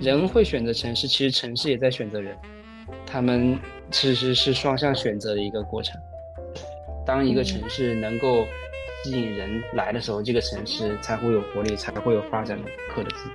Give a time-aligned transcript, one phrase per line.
[0.00, 2.34] 人会选择城市，其实城市也在选择人，
[3.06, 3.58] 他们
[3.90, 6.00] 其实是双向选择的一个过程。
[7.06, 8.46] 当一个城市能够
[9.04, 13.30] 吸引人来的时候，这个城市才会有活力，才会有发展的可能性。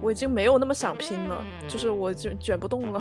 [0.00, 3.00] 我已经没有那么想拼了，就是我卷卷不动了。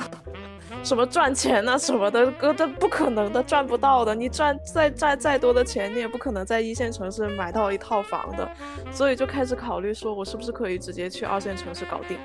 [0.84, 4.16] 什么赚钱啊什么的，哥，这不可能的，赚不到的。
[4.16, 8.50] 你赚再赚再多的钱，你也不可能在一线城市买到一套房的。
[8.92, 12.18] 所以就开始考虑，说我是不是可以直接去二线城市搞定。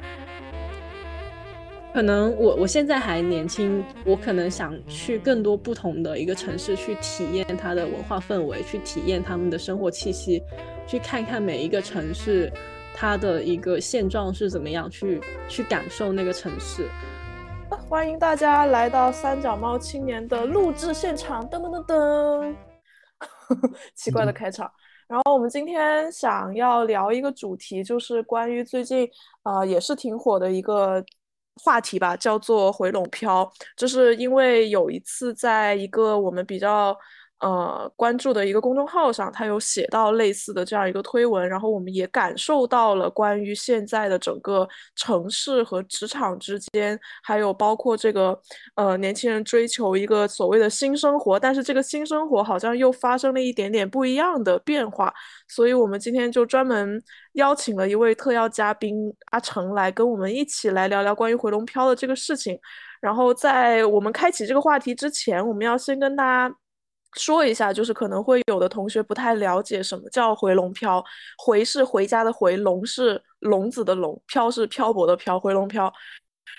[1.93, 10.43] 可能我我现在还年轻，我可能想去更多不同的一个城市去体验它的文化氛围，去体验他们的生活气息，
[10.88, 12.52] 去看看每一个城市
[12.95, 16.88] 它的一个现状是怎么样，去去感受那个城市。
[17.70, 22.54] 欢迎大家来到三脚猫青年的录制现场，噔噔噔噔，
[23.95, 24.71] 奇怪的开场。
[25.06, 29.09] 然后我们今天想要聊一个主题，就是关于最近
[29.43, 31.04] 啊也是挺火的一个。
[31.62, 36.93] 话题吧，叫做回笼漂，就是因为有一次在一个我们比较
[37.45, 48.40] 呃关注的一个公众号上，他有写到类似的这样一个推文，然后我们也感受到了关于现在的整个城市和职场之间，还有包括这个
[48.76, 55.12] 呃年轻人追求一个所谓的新生活，但是这个新生活好像又发生了一点点不一样的变化，
[55.46, 57.02] 所以我们今天就专门。
[57.34, 62.56] 邀请了一位特邀嘉宾阿成来跟我们一起来聊聊关于回龙漂的这个事情。
[63.00, 66.54] 然后在我们开启这个话题之前，我们要先跟大家
[67.15, 71.04] 说一下，就是可能会有的同学不太了解什么叫回笼漂。
[71.38, 75.93] 回是回家的回，笼是笼子的笼，漂是漂泊的漂，回笼漂。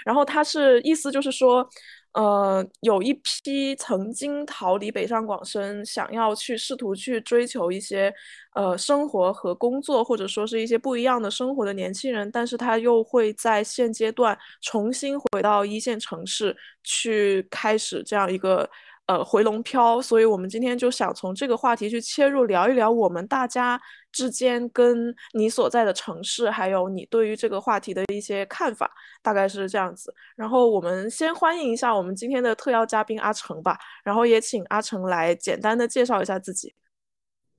[0.06, 1.68] 然后它是意思就是说。
[2.16, 8.10] 呃，有一批曾经逃离北上广深，想要去试图去追求一些
[8.54, 18.70] 呃生活和工作，或者说是一些不一样的生活的年轻人，但是他又会在现阶段重新回到一线城市去开始这样一个。
[19.08, 23.80] 呃，回笼漂，所以我们今天就想从这个话题去切入，聊一聊我们大家
[24.12, 30.12] 之间跟你所在的城市，还有你对于这个话题的一些看法，大概是这样子。
[30.36, 36.74] 然后我们先欢迎一下我们今天的特邀嘉宾阿成吧，然后也请阿成来简单的介绍一下自己。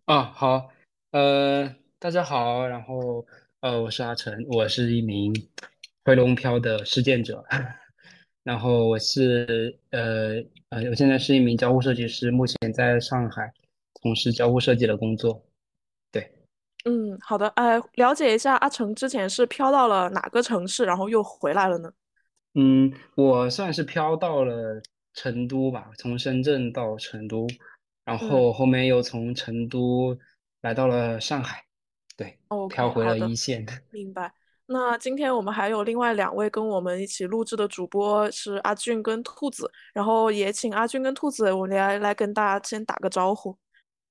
[0.06, 0.68] 啊，好，
[1.12, 3.24] 呃，大家好，然后
[3.60, 5.32] 呃，我是阿成，我是一名
[6.04, 7.44] 回笼漂的实践者。
[8.46, 10.36] 然后我是呃
[10.68, 13.52] 呃，我现在是一名交互设计师，目前在上海
[14.00, 15.44] 从事交互设计的工作。
[16.12, 16.32] 对，
[16.84, 21.92] 嗯，好的，呃，了解一下，阿成之前是飘到了哪个城市，然后又回来了呢？
[22.54, 24.80] 嗯，我算是飘到了
[25.12, 27.48] 成都吧，从深圳到成都，
[28.04, 30.16] 然后后面又从成都
[30.60, 31.64] 来到了上海，
[32.16, 32.38] 对，
[32.70, 33.66] 飘回了一线。
[33.90, 34.32] 明白。
[34.68, 43.56] 那今天我们还有另外两位跟我们一起录制的主播是阿俊跟兔子，然后也请阿俊跟兔子我来来跟大家先打个招呼。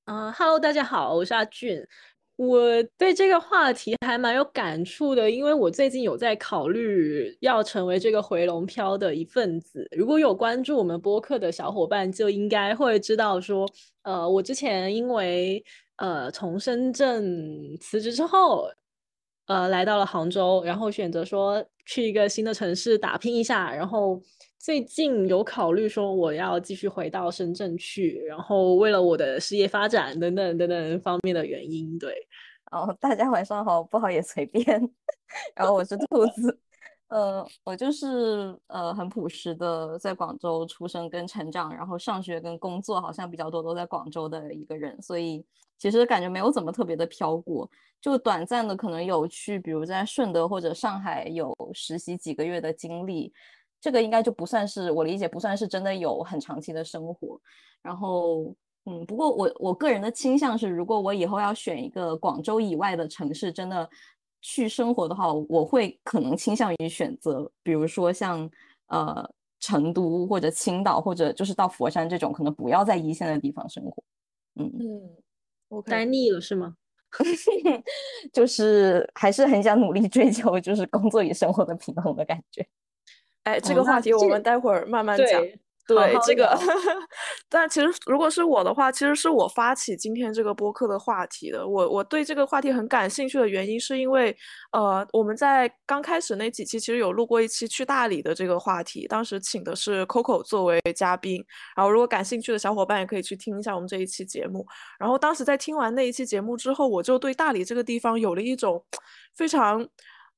[0.06, 1.86] 嗯哈喽，大家好，我是阿俊。
[2.38, 2.62] 我
[2.98, 9.86] 对这个话题还蛮有感触的，因为我最近有在考虑要成为这个回龙漂的一份子。
[9.92, 13.68] 如果有关注我们播客的小伙伴，就应该会知道说，
[14.04, 15.62] 呃，我之前因为
[15.98, 18.70] 呃从深圳辞职之后。
[19.48, 24.22] 呃，来到了杭州，然后选择说去一个新的城市打拼一下，然后
[24.58, 32.14] 最近有考虑说我要继续回到深圳去，然后为了我的事业发展等等等等方面的原因，对。
[32.72, 34.66] 然后，大家晚上好，不好也随便。
[35.56, 36.60] 然后我是兔子。
[37.08, 45.46] 呃，我就是呃很朴实的，在广州出生跟成长，然后上学跟工作好像比较多都在广州的一个人，所以
[45.78, 47.70] 其实感觉没有怎么特别的飘过，
[48.02, 53.32] 就短暂的可能有去，比如在顺德或者上海有实习几个月的经历，
[53.80, 57.40] 这个应该就不算是我理解不算是真的有很长期的生活。
[57.84, 58.52] 然后
[58.86, 63.88] 嗯，不过我我个人的倾向是，如果我以后要选一个广州以外的城市，真的。
[64.48, 68.48] 去生活的话，我会可能倾向于选择，比如说像
[68.90, 69.28] 呃
[69.60, 74.04] 成都或者青岛，或者就是到佛山这种，可能不要在一线的地方生活。
[74.54, 75.18] 嗯嗯，
[75.70, 76.76] 我待腻了是吗？
[78.32, 82.64] 就是还是很想努力追求，就是工作与生活的平衡的感觉。
[83.44, 85.44] 哎，这个话题我们待会儿慢慢讲。
[85.88, 86.58] 对这个，
[87.50, 91.68] 但其实如果是我的话，其实是我发起今天这个播客的话题的。
[91.68, 94.36] 我我对这个话题很感兴趣的原因，是因为
[94.72, 101.44] 呃，我们在刚开始那几期其实有录过一期去大理的这个话题，当时请的是 Coco 作为嘉宾。
[101.76, 104.66] 然后如果感兴趣的小伙伴也可以去听一下我们这一期节目。
[105.00, 108.84] 然后当时在听完那一期节目之后，我就对大理这个地方有了一种
[109.36, 109.88] 非常。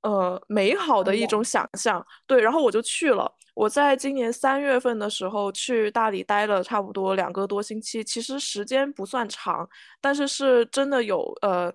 [0.08, 2.06] 呃美好的一种想象。
[2.26, 3.32] 对，然后我就去了。
[3.54, 9.68] 我在今年三月份的时候去大理待了差不多两个多星期，其实时间不算长，
[10.00, 11.74] 但是是真的有呃。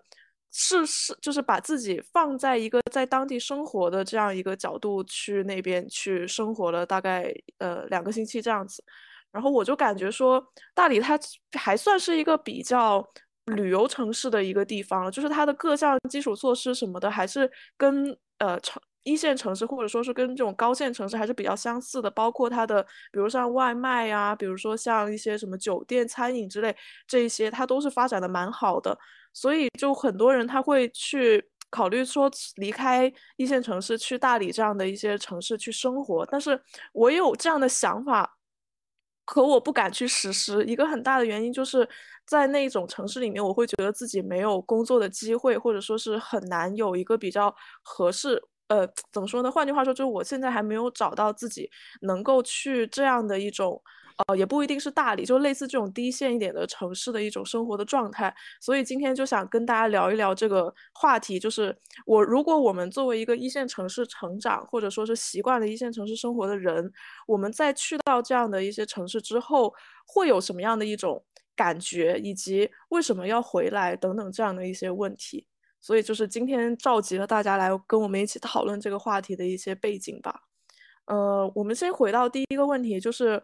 [0.55, 8.85] 是是，就是把自己放在一个在当地生活的这样一个角度去那边去生活了大概呃两个星期这样子，
[9.31, 11.19] 然后我就感觉说大理它
[11.59, 13.03] 还算是一个比较
[13.47, 22.81] 旅游城市的一个地方，就是它的各项基础设施什么的还是跟呃城一线城市或者说是跟这种高线城市还是比较相似的，包括它的
[23.11, 26.75] 比如像外卖呀，比如说像一些什么酒店餐饮之类
[27.07, 28.97] 这一些，它都是发展的蛮好的。
[29.33, 36.25] 所以，就很多人他会去考虑说离开一线城市去大理这样的一些城市去生活。
[36.27, 36.61] 但是
[36.93, 38.37] 我有这样的想法，
[39.25, 40.65] 可我不敢去实施。
[40.65, 41.89] 一个很大的原因就是
[42.27, 48.43] 在那种城市里面，我会觉得自己没有工作的机会，或者说是很难有一个比较合适。
[48.69, 49.51] 呃，怎么说呢？
[49.51, 51.71] 换句话说，就是我现在还没有找到自己
[52.03, 53.83] 能够去这样的一种。
[54.17, 58.35] 呃，也不一定是大理，就类似这种低线一点的城市的一种生活的状态。
[58.61, 66.93] 所以今天就想跟大家聊一聊这个话题，就是我如果我们作为一个一线城市成长，或者说是习惯了一线城市生活的人，
[67.27, 69.73] 我们在去到这样的一些城市之后，
[70.07, 71.25] 会有什么样的一种
[71.57, 75.47] 感觉，以及为什么要回来等等这样的一些问题。
[75.81, 80.43] 所以就是今天召集了大家来跟我们一起讨论这个话题的一些背景吧。
[81.07, 83.43] 呃，我们先回到第一个问题，就是。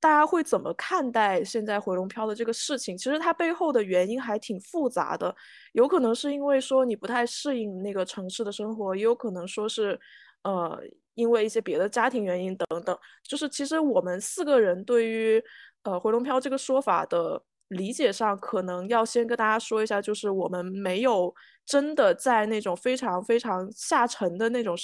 [0.00, 2.96] 大家会怎么看待现在回龙漂的这个事情？
[2.96, 5.34] 其实它背后的原因还挺复杂的，
[5.72, 10.00] 有可能是因为说你不太适应那个城市的生活，也有可能说是，
[10.42, 10.82] 呃，
[11.14, 12.98] 因为一些别的家庭原因等等。
[13.22, 15.42] 就是其实我们四个人对于
[15.82, 17.42] 呃回龙漂这个说法的。
[17.70, 21.32] 理解上可能要先跟大家说一下，就是我们没有
[21.64, 24.74] 真的在那种非常非常下沉的那种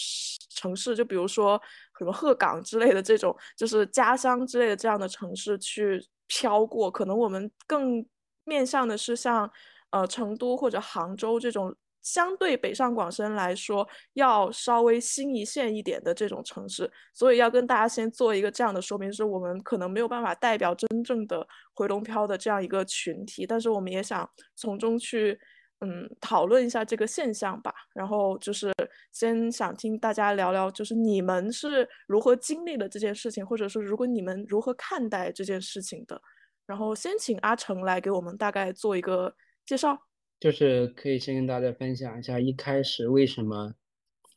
[0.50, 1.60] 城市，就比如说
[1.98, 6.90] 什么鹤岗之类的这种，就是家乡之类的这样的城市去漂过。
[6.90, 8.04] 可能我们更
[8.44, 9.50] 面向的是像
[9.90, 11.74] 呃成都或者杭州这种。
[12.02, 21.44] 相对北上广深来说，要稍微新一线一点的这种城市，所以要跟大家先做一个这样的说明，是我们可能没有办法代表真正的
[21.74, 25.36] 回龙漂的这样一个群体，但是我们也想从中去，
[25.80, 27.74] 嗯，讨论一下这个现象吧。
[27.94, 28.72] 然后就是
[29.12, 36.20] 先想听大家聊聊，就是你们是如何经历了这件事情，或者说如果你们如何看待这件事情的。
[36.66, 39.34] 然后先请阿成来给我们大概做一个
[39.64, 39.96] 介绍。
[40.40, 43.72] 就是可以先跟大家分享一下一开始为什么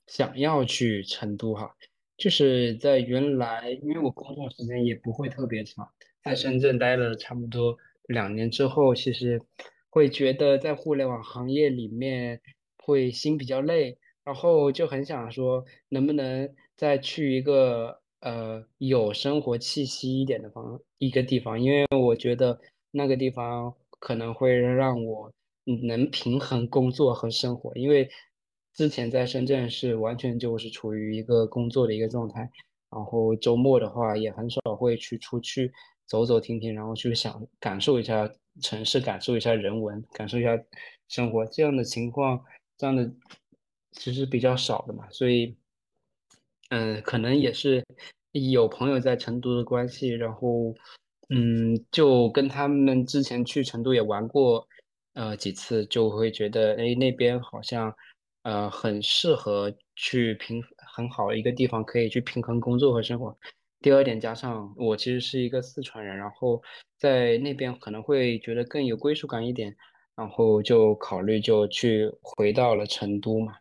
[0.07, 1.75] 想要去成都哈，
[2.17, 5.89] 就是在原来，因为我工作时间也不会特别长，
[6.23, 7.75] 在深圳待了差不多
[8.07, 9.41] 两年之后，其实
[9.89, 12.41] 会觉得在互联网行业里面
[12.83, 22.59] 会心比较累，然后就很想说能不能再去一个呃有生活气息一点的方一个地方，因为我觉得
[22.91, 25.31] 那个地方可能会让我。
[25.83, 28.09] 能平衡工作和生活，因为
[28.73, 32.49] 之前在深圳是完全就是处于一个工作的一个状态，
[32.89, 35.71] 然后周末的话也很少会去出去
[36.09, 38.29] 走走停停，然后去想感受一下
[38.61, 40.57] 城市，感受一下人文，感受一下
[41.07, 42.43] 生活，这样的情况，
[42.77, 43.09] 这样的
[43.91, 45.55] 其实比较少的嘛，所以，
[46.69, 47.85] 嗯，可能也是
[48.31, 50.73] 有朋友在成都的关系，然后，
[51.29, 54.67] 嗯，就跟他们之前去成都也玩过。
[55.13, 57.93] 呃，几次就会觉得，哎，那边好像，
[58.43, 60.63] 呃，很适合去平
[60.95, 63.35] 很好的一个地方，可以去平衡工作和生活。
[63.81, 66.61] 第二点，加上我其实是一个四川人，然后
[66.97, 69.75] 在那边可能会觉得更有归属感一点，
[70.15, 73.53] 然后就考虑就去回到了成都嘛。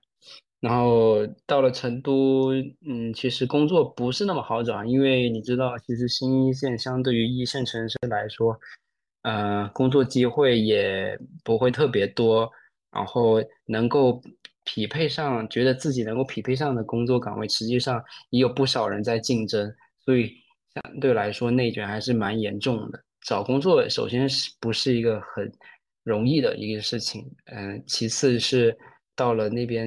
[0.60, 2.52] 然后到了成都，
[2.84, 8.58] 嗯，其实工作不是那么好找，因为你知道，其实新一线相对于一线城市来说。
[9.22, 12.50] 呃，工作机会也不会特别多，
[12.90, 14.22] 然后能够
[14.64, 19.74] 匹配上，觉得自己能够匹配上的工作岗位，实际上也有不少人在竞争，
[20.08, 20.32] 所以
[20.72, 22.98] 相对来说内卷还是蛮严重的。
[23.26, 25.52] 找工作首先是不是一个很
[26.02, 28.74] 容易的一个事情，嗯，其次是
[29.14, 29.86] 到了那边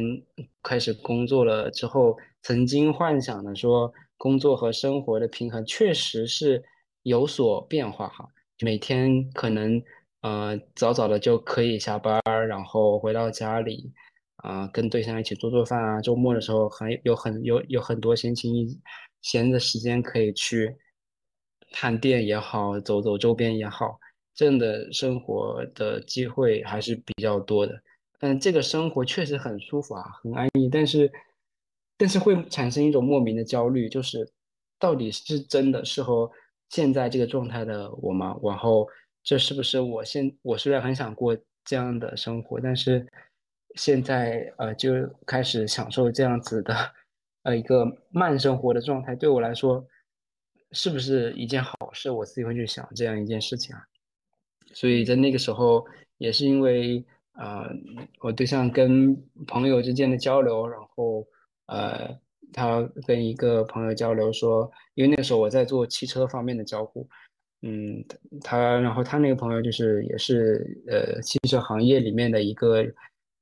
[0.62, 6.64] 开始工作了之后，曾经幻想的说工作和生活的平衡确实是
[7.02, 8.24] 有所变化哈。
[8.64, 9.82] 每天可能
[10.22, 13.92] 呃早早的就可以下班，然后回到家里，
[14.36, 16.00] 啊跟对象一起做做饭啊。
[16.00, 18.80] 周末的时候很有很有有很多闲情逸
[19.22, 20.76] 闲的时间可以去
[21.72, 24.00] 探店也好，走走周边也好，
[24.34, 27.82] 这样的生活的机会还是比较多的。
[28.20, 30.70] 嗯，这个生活确实很舒服啊，很安逸。
[30.70, 31.12] 但是
[31.98, 34.30] 但是会产生一种莫名的焦虑，就是
[34.78, 36.30] 到底是真的适合
[36.70, 38.38] 现在这个状态的我吗？
[38.44, 38.88] 然后
[39.24, 43.08] 这是不是我现我虽然很想过这样的生活，但是
[43.76, 44.92] 现在呃就
[45.26, 46.76] 开始享受这样子的
[47.44, 49.86] 呃一个慢生活的状态，对我来说
[50.72, 52.12] 是不是一件好事？
[52.12, 53.82] 我自己会去想这样一件事情啊。
[54.74, 55.86] 所以在那个时候，
[56.18, 57.66] 也是因为呃
[58.20, 59.16] 我对象跟
[59.48, 61.28] 朋友之间的交流，然后。
[61.68, 62.20] 呃，
[62.52, 67.08] 他跟一个朋友交流说，因为那个时候我在做汽车方面的交互，
[67.62, 68.04] 嗯，
[68.42, 72.84] 他然后他那个朋友就是也是呃汽车行业里面的一个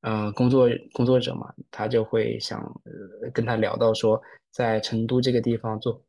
[0.01, 6.01] 呃工作工作者嘛，他就会想呃跟他聊到说，在成都这个地方做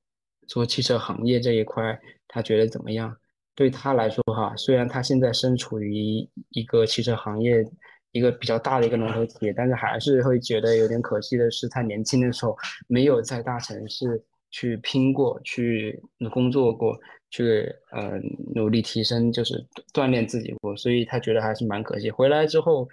[0.47, 3.17] 做汽车行业这一块，他觉得怎么样？
[3.55, 5.95] 对他来说哈，虽然他现在身处于
[6.51, 7.65] 一个汽车行业。
[8.13, 12.57] 一个比较大的一个龙头企业，但是还是会觉得有点可惜的是，他年轻的时候
[12.89, 14.21] 没有在大城市
[14.51, 15.97] 去拼过，去
[16.33, 16.99] 工作过，
[17.31, 18.19] 去呃
[18.53, 22.11] 努力提升，就是锻炼自己过，所以他觉得还是蛮可惜。
[22.11, 22.89] 回来之后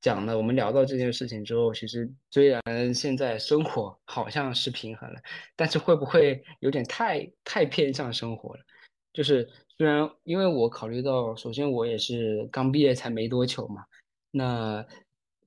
[0.00, 5.20] 讲了，我们聊到这件事情之后，其实虽然现在生活好像是平衡了，
[5.56, 8.60] 但是会不会有点太太偏向生活了？
[9.12, 13.84] 就是虽然因为我考虑到，首先我也是刚毕业才没多久嘛。
[14.30, 14.84] 那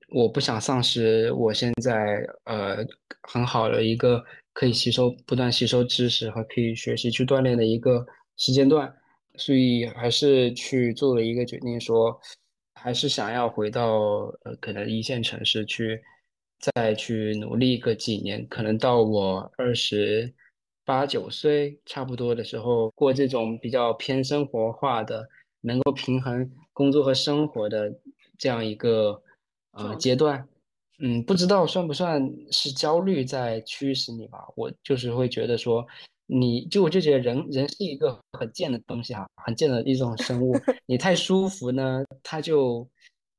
[0.10, 2.86] 我不想丧失我现在呃
[3.22, 8.06] 很好的一个可以吸收、不断吸收知识和可以学习去锻炼的一个
[8.36, 8.94] 时间段，
[9.36, 12.20] 所以还是去做了一个决定，说
[12.82, 16.02] 还是想要回到呃可能一线城市去
[16.60, 20.34] 再去努力个几年，可能到我二十
[20.84, 25.28] 八九岁差不多的时候，过这种比较偏生活化的，
[25.62, 27.94] 能够平衡工作和生活的。
[28.42, 29.22] 这样一个
[29.74, 30.44] 呃阶段，
[30.98, 32.20] 嗯，不知道算不算
[32.52, 34.40] 是焦虑在驱使你吧？
[34.56, 35.86] 我就是会觉得说，
[36.34, 40.54] 你就我就觉得人人是一个很贱的东西哈，很贱的一种生物。
[40.88, 42.88] 你太舒服呢，他就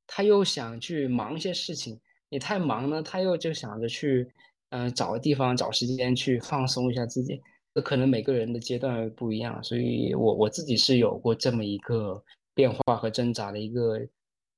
[0.06, 1.96] 他又想去忙一些事情；
[2.28, 4.30] 你太忙呢，他又就想着去
[4.68, 7.40] 嗯找个地方找时间去放松一下自己。
[7.82, 12.22] 可能每个人的阶段不一样，所以我我自己是有过这么一个
[12.54, 14.00] 变化和挣扎的一个。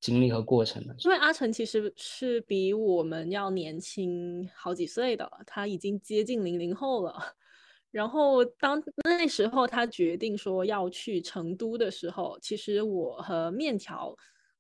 [0.01, 7.35] 经历和过程的，因为阿成其实是比我们要年轻好几岁的，他已经接近零零后了。
[7.95, 14.13] 然后当那时候他决定说要去成都的时候，其实我和面条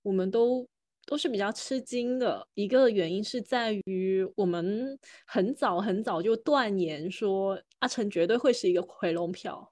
[0.03, 0.64] 我们都
[1.05, 2.47] 都是比较吃惊的。
[2.55, 9.69] 一个原因是在于我们很早很早就断言说阿成绝对会是一个回笼票，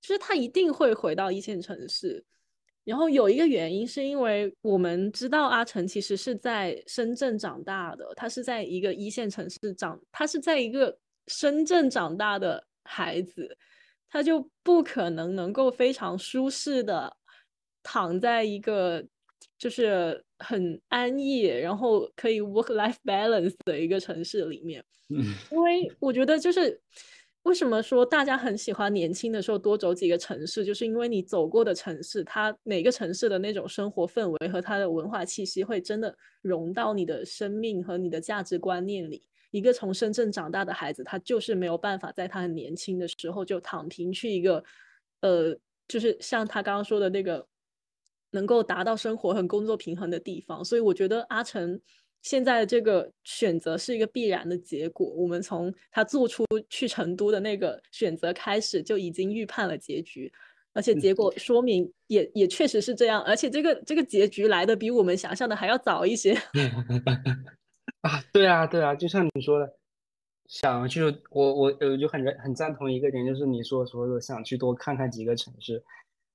[0.00, 2.24] 就是他一定会回到一线城市。
[2.82, 13.56] 然后有一个原因，是因为我们知道阿成其实是在深圳长大的，他是在一个一线城市长，他是在一个深圳长大的孩子，
[14.10, 17.14] 他就不可能能够非常舒适的
[17.82, 19.04] 躺在一个
[19.58, 26.80] 就是很安逸，然后可以 work life balance 的一个城市里面， 嗯因为我觉得就是。
[27.44, 30.66] 为什么说大家很喜欢年轻的时候多走几个城市？
[30.66, 39.22] 就是因为你走过的城市，它每个城市的那种生活氛围和它的文化气息，会真的融到你的生命和你的价值观念里。
[39.50, 44.62] 一个从深圳长大的孩子，他就是没有办法在他很年轻的时候就躺平去一个，
[45.20, 47.46] 呃，就是像他刚刚说的那个，
[48.30, 50.64] 能够达到生活和工作平衡的地方。
[50.64, 51.80] 所以我觉得阿成。
[52.20, 55.08] 现在的这个选择是一个必然的结果。
[55.08, 60.30] 我们从他做出去成都的那个选择开始，就已经预判了结局，
[60.72, 63.22] 而且结果说明也也确实是这样。
[63.22, 66.36] 而且这个这个结局来的比我们想象的还要早一些。
[68.02, 69.74] 啊，对啊，对啊，就像你说的，
[70.46, 75.82] 想去我我我就很很赞同一个点，就是你说说的想去多看看几个城市。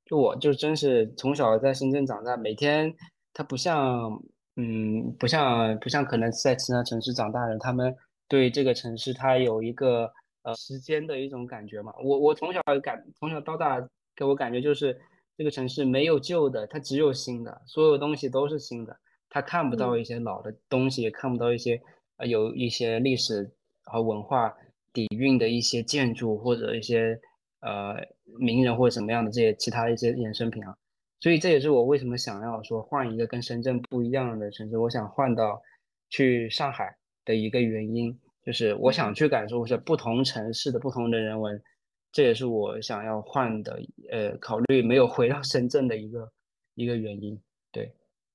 [0.06, 2.94] 就我就真是从小在深圳长大，每天
[3.34, 4.22] 他不像。
[4.56, 7.92] 嗯，不像不像可能在其他城市长大的人，他们
[8.28, 11.92] 对这个城市他有一个呃时间的一种感觉嘛。
[12.04, 13.84] 我我从小感从小到大
[14.16, 14.96] 给我感觉就是
[15.36, 18.96] 这个城市没有旧的，它只有新的，所有东西都是新的，
[19.34, 21.82] 他看不到一些老的东西，也看不到一些
[22.18, 23.50] 呃有一些历史
[23.82, 24.56] 和文化
[24.94, 27.20] 底蕴的一些建筑或者一些
[27.62, 27.96] 呃
[28.38, 30.78] 名人或者什么样的这些其他的一些衍生品啊。
[31.20, 35.60] 所以这也是我为什么想要说换一个跟深圳不一样的城市，我想换到
[36.10, 41.60] 去上海的一个原因，就是我想去感受一下不同城市的不同的人文，
[42.12, 46.32] 这也是我想要换的，呃，考虑没有回到深圳的一个
[46.76, 47.42] 一个原因。
[47.72, 47.92] 对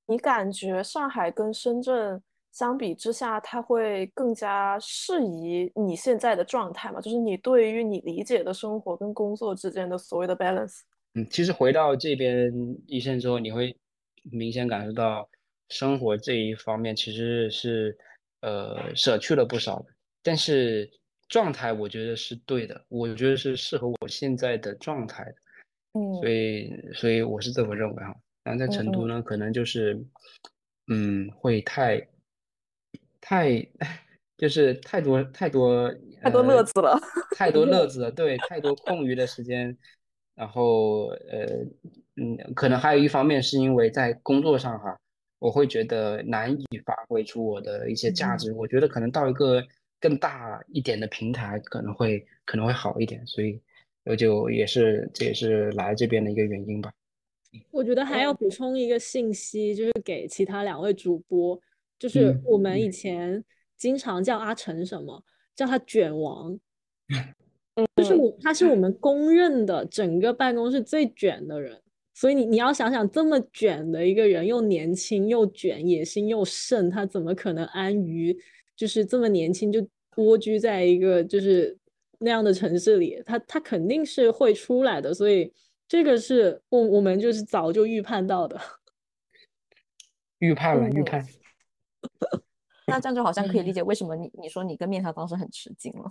[0.09, 6.99] 你感觉上海跟深圳相比之下，它会更加适宜你现在的状态吗？
[7.01, 10.81] 就是你对于你理解的生活跟工作之间的所谓的 balance。
[11.15, 12.51] 嗯，其实回到这边
[12.87, 13.77] 一线之后，你会
[14.23, 15.29] 明显感受到
[15.69, 17.97] 生活这一方面其实是
[18.41, 19.87] 呃舍去了不少的，
[20.23, 20.91] 但是
[21.29, 25.35] 状态我觉得是对的，我觉得是适合我现在的状态的，
[26.01, 28.17] 嗯，所以所以我是这么认为哈。
[28.49, 30.03] 然后在成都呢，可能就是
[30.87, 32.09] 嗯会太
[33.21, 33.67] 太
[34.39, 36.99] 就是太多太多太多乐子了，
[37.37, 39.77] 太多乐 子了，对，太多空余的时间。
[40.35, 41.47] 然后，呃，
[42.15, 44.97] 嗯，可能还有一方面是因为在工作上哈，
[45.41, 48.53] 我会觉得难以发挥出我的一些价值。
[48.53, 49.61] 我觉得可能到一个
[50.01, 53.61] 更大一点的平台可能会可能会好一点，所以
[54.05, 56.93] 我就也是这也是来这边的一个原因吧。
[57.71, 61.61] 我觉得还要补充一个信息，就是给其他两位主播，
[61.99, 63.45] 就是我们以前
[63.77, 65.23] 经常叫阿成什么，
[65.57, 66.59] 叫他卷王。
[67.95, 71.81] 就是我，他是我们公认的整个办公室最卷的人，
[72.13, 78.37] 所以你你要想想，这么卷的一个人，又年轻又卷，野心又盛，他怎么可能安于
[78.77, 79.87] 就是这么年轻就
[80.17, 81.79] 蜗居在一个就是
[82.19, 83.23] 那样的城市里？
[83.25, 85.53] 他他肯定是会出来的，所以
[85.89, 88.61] 这个是我我们就是早就预判到的，
[90.39, 91.27] 预判了，预判。
[92.87, 96.11] 那这样就好像可以理解为什么你你说你跟面条当时很吃惊了。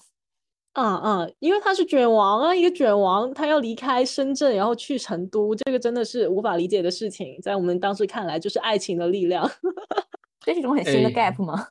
[0.73, 1.27] 啊啊！
[1.39, 7.41] 因为他是卷王啊，一个卷王，他要离开深圳，然后去成都，这个真的是无法理解的事情。
[7.41, 9.49] 在我们当时看来，就是爱情的力量，
[10.41, 11.67] 这是一种很新的 gap 吗？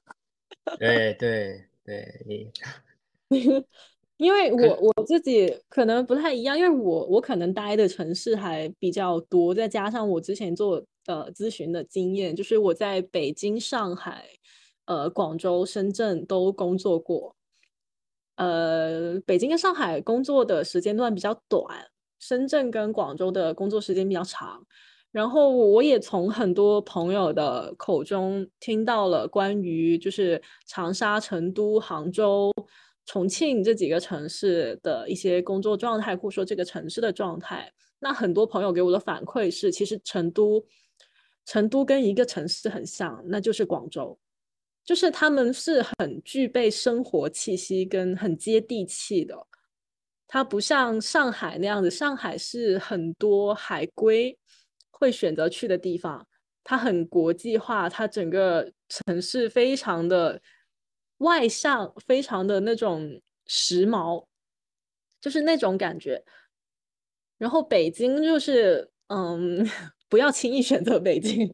[0.80, 2.50] 对对对，
[4.18, 14.24] 因为我我自己可能不太一样，因为我我可能待的城市还比较多，再加上我之前做呃咨询的经验，就是我在北京、上海、
[14.86, 17.36] 呃广州、深圳都工作过。
[18.36, 24.66] 呃，北京跟上海工作的时间段比较短，深圳跟广州的工作时间比较长。
[25.10, 32.52] 然后我也从很多朋友的口中听到了关于就是长沙、成都、杭州、
[33.06, 37.72] 重庆这几个城市的一些工作状态，或者说这个城市的状态。
[37.98, 40.62] 那很多朋友给我的反馈是，其实成都，
[41.46, 44.18] 成都跟一个城市很像，那就是广州。
[44.84, 49.34] 就是他们是很具备生活气息跟很接地气的，
[50.28, 51.90] 它不像上海那样子。
[51.90, 54.38] 上海是很多海归
[54.90, 56.24] 会选择去的地方，
[56.62, 60.40] 它很国际化，它整个城市非常的
[61.18, 64.26] 外向，非常的那种时髦，
[65.20, 66.24] 就是那种感觉。
[67.38, 69.66] 然后北京就是，嗯，
[70.08, 71.52] 不要轻易选择北京。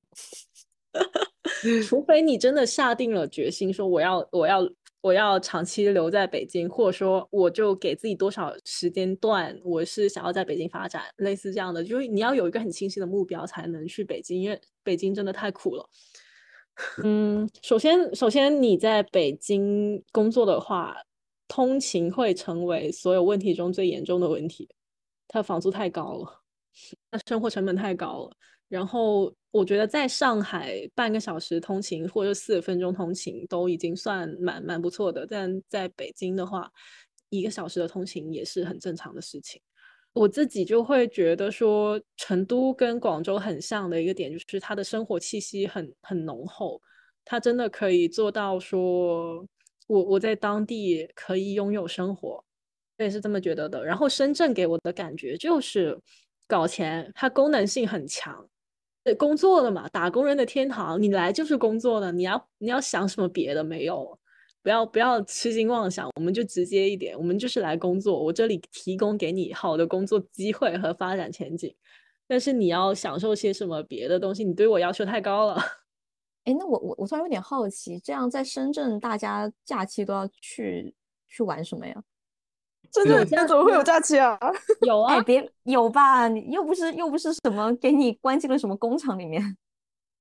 [1.88, 4.68] 除非你真的下定了决心，说我要我要
[5.00, 15.88] 我要长期留在北京，或者说我就给自己多少时间段，我是想要在北京发展，类似这样的，就是你要有一个很清晰的目标才能去北京，因为北京真的太苦了。
[17.02, 20.96] 嗯，首先首先你在北京工作的话，
[21.48, 24.68] 通勤会成为所有问题中最严重的问题，
[25.28, 26.42] 它房租太高了，
[27.10, 28.36] 那生活成本太高了。
[28.68, 36.70] 然后我觉得在上海半个小时通勤或者四十分钟通勤都已经算蛮蛮不错的，但在北京的话，
[37.28, 39.60] 一个小时的通勤也是很正常的事情。
[40.14, 46.80] 我自己就会觉得说，成都跟广州很像的一个点就是它的生活气息很很浓厚，
[47.24, 49.46] 它真的可以做到说，
[49.86, 52.44] 我我在当地可以拥有生活，
[52.98, 53.84] 我也是这么觉得的。
[53.84, 55.98] 然后深圳给我的感觉就是
[56.46, 58.46] 搞钱，它功能性很强。
[59.18, 64.16] 工作的嘛，打工人的天堂，你来就是工作的，你要你要想什么别的没有？
[64.62, 71.74] 不要不要痴心妄想，我们就直接一点，我们就是来工作，我这里提供给你好的工作机会和发展前景。
[72.28, 74.44] 但是你要享受些什么别的东西？
[74.44, 75.56] 你对我要求太高了。
[76.44, 80.94] 哎，那我我我突然有点好奇，这样在深圳大家假期都要去
[81.28, 82.02] 去玩什么呀？
[82.90, 84.38] 真的，怎么会有假期啊？
[84.86, 86.28] 有啊，别有吧？
[86.28, 89.56] 你又不是又不是什么给你关进了什么工厂里面。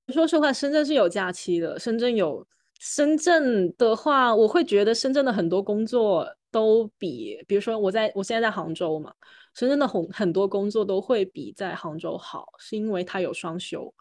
[0.07, 1.79] 说实话，深圳是有假期的。
[1.79, 2.45] 深圳有，
[2.81, 9.13] 深圳的话，我会觉得深圳的很多工作都比，比如说我在我现在在杭州嘛，
[9.53, 13.93] 深圳的很很多工作都会比在杭州好，是因为它有双休。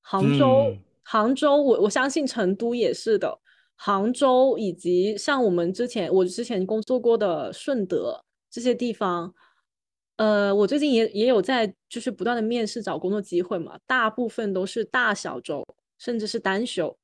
[0.00, 3.38] 杭州，杭州，我我相信成都也是的。
[3.76, 9.34] 杭州以及像我们之前我之前工作过的顺德这些地方，
[10.16, 15.62] 呃，我最近也也有在就是不断的面试找工作机会嘛，大部分都是大小周，
[15.98, 16.96] 甚至是单休，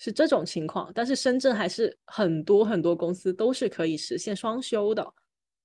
[0.00, 0.90] 是这种情况。
[0.92, 5.14] 但是深圳还是很多很多公司都是可以实现双休的。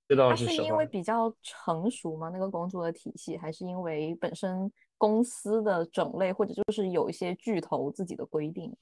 [0.08, 2.30] 这倒它是因为比较成熟吗？
[2.32, 8.72] 那个工作的体系，还是因为本身公司的种类，或者就是有一些巨头自己的规定？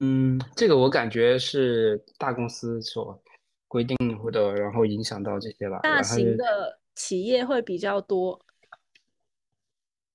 [0.00, 3.22] 嗯，这个我感觉是大公司所
[3.68, 5.78] 规定或者然后影响到这些吧。
[5.84, 8.40] 大型的企业会比较多，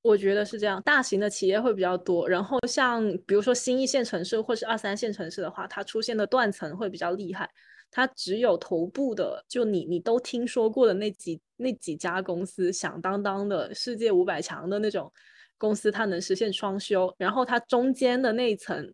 [0.05, 2.29] 我觉得是这样，大型的企业会比较多。
[2.29, 7.49] 然后像比如说新一线城市或是二三线城市的话，它出现的断层会比较厉害。
[7.89, 15.11] 它只有头部的，就你你都听说过的那几那几家公司，响当当的世界五百强的那种
[15.57, 17.11] 公司，它能实现双休。
[17.17, 18.87] 然后它中间的那一层，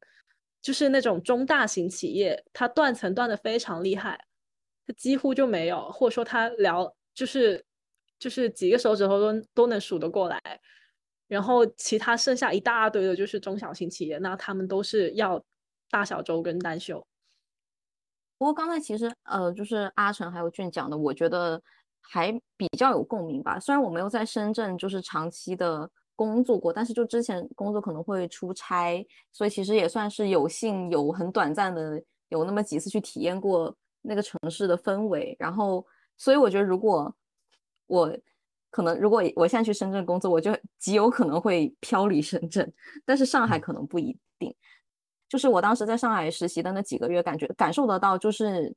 [0.62, 4.18] 就是那种中大型企业，它断层断的非常厉害，
[4.88, 7.66] 它几乎就没有，或者说它聊就是
[8.18, 10.40] 就是几个手指头都都能数得过来。
[11.32, 15.42] 然后其他剩下一大堆的就是中小型企业，那他们都是要
[15.90, 17.02] 大小周跟单休。
[18.38, 21.62] 不过刚才其实呃，就是阿成还有俊讲的，我觉得
[22.02, 23.58] 还比较有共鸣吧。
[23.58, 35.34] 虽然我没有在深圳就是长期的工作过，但是就之前工作可能会出差，所以其实也算是有幸有很短暂的有那么几次去体验过那个城市的氛围。
[35.40, 35.86] 然后，
[36.18, 37.16] 所以我觉得如果
[37.88, 38.14] 我
[38.72, 42.74] 可能如果我现在去深圳工作，我就极有可能会飘离深圳，
[43.06, 44.56] 但是上海可能不一定。
[45.30, 48.76] 就是我当时在上海实习的那几个月，感觉感受得到，就是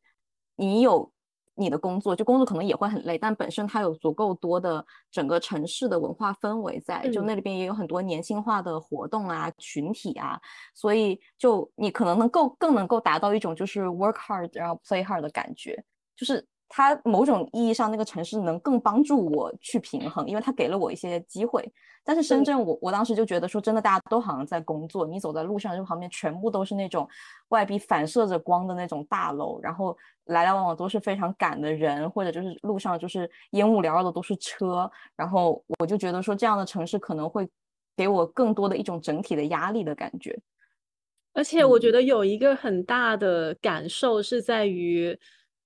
[0.56, 1.10] 你有
[1.56, 7.26] 你的工作，就工作可能也会很累，但本身它有足够多的整个城市的文化氛围在，就嗯。
[7.26, 10.40] 那里边也有很多年轻化的活动啊、群体啊，
[10.74, 15.84] 所以就你可能能够更能够达到一种就是 work hard 然后 play hard 的感觉，
[16.16, 16.44] 就是
[16.76, 21.64] 它某种意义上那个城市能更帮助我去平衡，因为它给了我一些机会。
[22.02, 27.08] 但是深圳我，我当时就觉得说，真的大家都好像在工作，你走在路上，就旁边全部都是那种
[27.50, 37.48] 外壁反射着光的那种大楼，然后来来往往都是非常赶的人，或者就是路上就是烟雾缭绕的都是车，然后我就觉得说，这样的城市可能会
[37.96, 40.36] 给我更多的一种整体的压力的感觉。
[41.34, 45.16] 而且我觉嗯得有一个很大的感受是在于，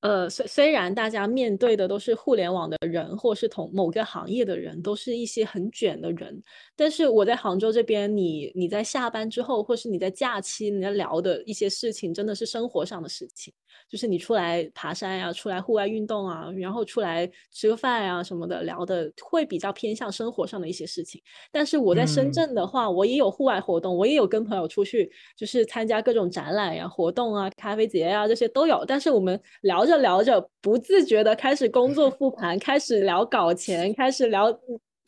[0.00, 6.40] 呃，虽虽然大家面对的都是互联网的人，或是同某个行业的人，都是一些很卷的人，
[6.76, 13.52] 但是我在杭州这边，你你在下班之后，或是你在假期，你在聊的一些事情，真的是生活上的事情，
[13.90, 21.20] 就是你出来爬山呀、出来户外运动啊，然后出来吃个饭呀、什么的，聊的会比较偏向生活上的一些事情。
[21.50, 28.84] 但是我在深嗯圳的话，我也有户外活动，我也有跟朋友出去，就是参加各种展览呀、活动啊、咖啡节呀这些都有。
[28.86, 34.56] 但是我们聊着聊着，不自觉的开始工作复盘，开始聊搞钱，开始聊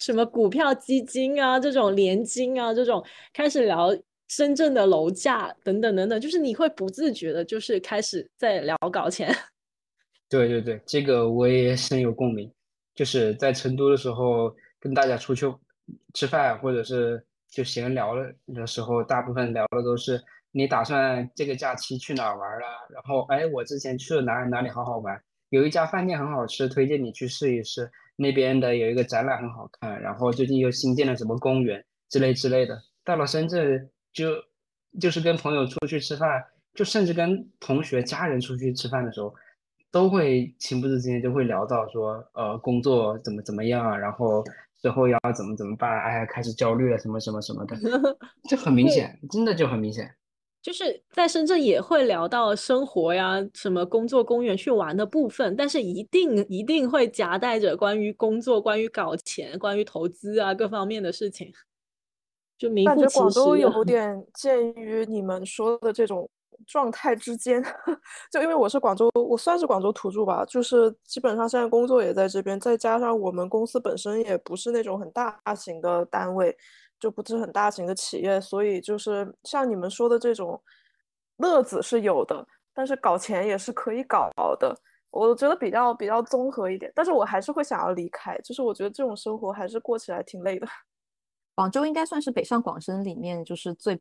[0.00, 9.32] 什么股票、基金啊这种联金啊这种，开始聊深圳的楼价等等等等，就是你会不自觉的，就是开始在聊搞钱。
[10.28, 12.50] 对对对，这个我也深有共鸣。
[12.92, 15.46] 就是在成都的时候，跟大家出去
[16.12, 20.20] 吃饭，或者是就闲聊了的时候，大部分聊的都是
[20.52, 22.68] 你打算这个假期去哪儿玩儿啊？
[22.90, 27.90] 然后，哎，我之前去了哪里哪里好好玩，有一家饭店很好吃，推荐你去试一试。
[28.16, 32.78] 那边的有一个展览很好看，然后最近又新建了什么公园之类之类的。
[33.04, 34.34] 到了深圳就
[35.00, 39.34] 就是跟朋友出去吃饭，就甚至跟同学、家人出去吃饭的时候。
[39.92, 44.40] 都会情不自禁就会聊到说，呃，工作怎么怎么样啊，然后
[44.80, 47.76] 之后要怎么怎么办，哎呀，开始焦虑了，什么什么什么的，
[48.48, 50.08] 这很明显，真的就很明显。
[50.62, 61.50] 就是在深圳也会聊到生活呀，什么工作、公园去玩的部分，但是一定一定会夹带着关于工作、关于搞钱、关于投资啊各方面的事情，
[62.58, 63.56] 就名感觉广州。
[63.56, 66.28] 有点介于你们说的这种
[66.66, 67.64] 状态之间，
[68.30, 76.54] 就因为我是广州，我算是广州土著吧，就是基本上现在工作也在这边，再加上我们公司本身也不是那种很大型的单位，
[77.00, 80.62] 就不是很大型的企业，所以就是像你们说的这种
[81.38, 84.78] 乐子是有的，但是搞钱也是可以搞的。
[85.10, 90.68] 我觉得比较比较综合一点，但是我还是会想要离开，就是我觉得这种生活还是过起来挺累的。
[91.56, 94.00] 广州应该算是北上广深里面就是最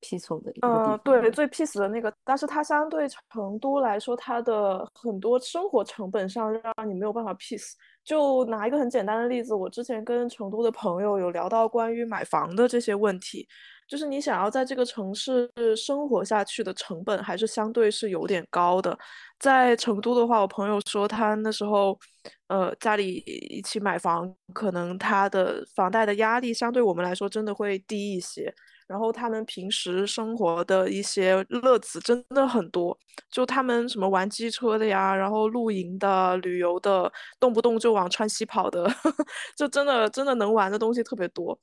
[0.00, 7.72] peaceful 的一个地嗯，方对，最 peace 的那个，但是它相对成都来说，它的很多生活成本上让你没有办法 peace。
[8.04, 13.46] 就拿一个很简单的例子，我之前跟成都的朋友有聊到关于买房的这些问题，
[13.86, 18.98] 就是你想要在这个城市生活下去的成本还是相对是有点高的。
[19.38, 21.98] 在成都的话，我朋友说他那时候，
[22.46, 28.54] 呃，家里一起买房，可能他的房贷的压力相对我们来说真的会低一些。
[28.88, 32.98] 然后他们平时生活的一些乐子真的很多，
[33.30, 38.90] 就他们什么玩机车的呀，然后露营的、旅游的，动不动就往川西跑的，
[39.56, 41.56] 就真的真的能玩的东西特别多。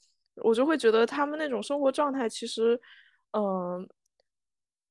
[0.44, 2.80] 我就会觉得他们那种生活状态其实，
[3.32, 3.88] 嗯，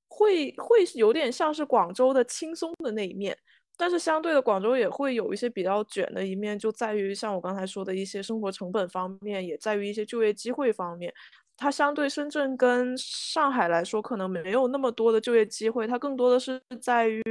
[0.08, 3.36] 会会有点像是广州的轻松的那一面。
[3.76, 11.12] 但是相对的，广州也会有一些比较卷的一面，就在于像我刚才说的一些生活成本方面，也在于一些就业机会方面。
[11.56, 17.22] 它相对深圳跟上海来说，可能没有那么多的就业机会，它更多的是在于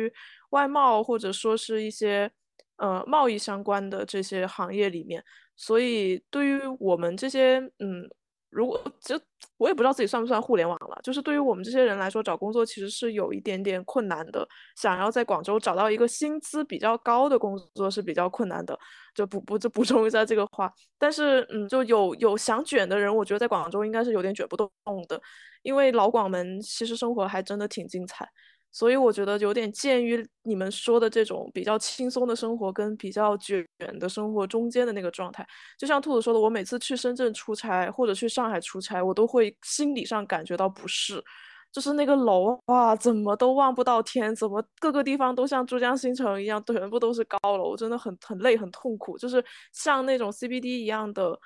[0.52, 2.32] 外贸或者说是一些
[2.78, 5.24] 呃贸易相关的这些行业里面。
[5.56, 8.10] 所以对于我们这些嗯。
[8.54, 9.20] 如果就
[9.58, 14.48] 我也不知道自己算不算互联网了，就是对于我们这些人来说，找工作其实是有一点点困难的。
[14.76, 18.78] 想要在广州找到一个薪资比较高的工作是比较困难的。
[19.14, 24.70] 就补补就补充一下这个话，但是嗯，就有有想卷的人，我觉得在广州应该是有点卷不动
[25.08, 25.22] 的，
[25.62, 28.28] 因为老广们其实生活还真的挺精彩。
[28.74, 33.64] 所以我觉得有点介于你们说的这种比较轻松的生活跟比较卷
[34.00, 35.46] 的生活中间的那个状态。
[35.78, 41.24] 就像兔子说的，我每次去深圳出差或者去上海出差，我都会心理上感觉到不适，
[41.72, 49.18] 就是那个楼哇，怎么都望不到天，怎么各个地方都像珠江新城一样，全部都是高楼，真的很很累很痛苦。
[49.20, 51.40] 就是像那种 CBD 一样的，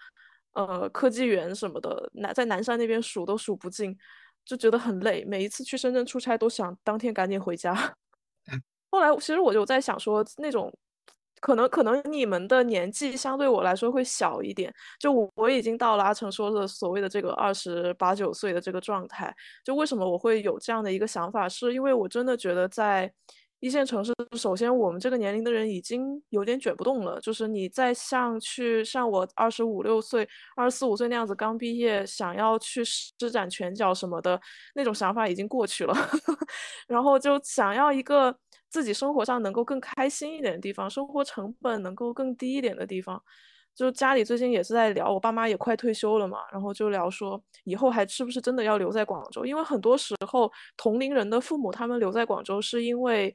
[0.54, 3.98] 呃，科技园什么的，南在南山那边数都数不尽。
[4.48, 7.76] 就觉得很累，每一次去深圳出差都想当天赶紧回家。
[8.90, 10.74] 后来其实我就在想说，那种
[11.42, 19.36] 可能可能你们的年纪相对我来说会小一点，就我我已经到了阿成说的所谓的这个二十八九岁的这个状态。
[19.64, 23.12] 就为什么我会有这样的一个想法，是因为我真的觉得在。
[23.60, 27.20] 一线城市，首先我们这个年龄的人已经有点卷不动了。
[27.20, 34.40] 就是你再像去像我二十五六岁、二十四五岁那样子刚毕业，想要去施展拳脚什么的
[34.76, 35.94] 那种想法已经过去了。
[36.88, 38.38] 然后就想要一个
[38.70, 43.22] 自己生活上能够更开心一点的地方，生活成本能够更低一点的地方。
[43.78, 49.46] 就家里最近也是在聊，我爸妈也快退休了嘛，然后就聊说以后还是不是真的要留在广州？
[49.46, 53.34] 因为很多时候同龄人的父母他们留在广州是因为。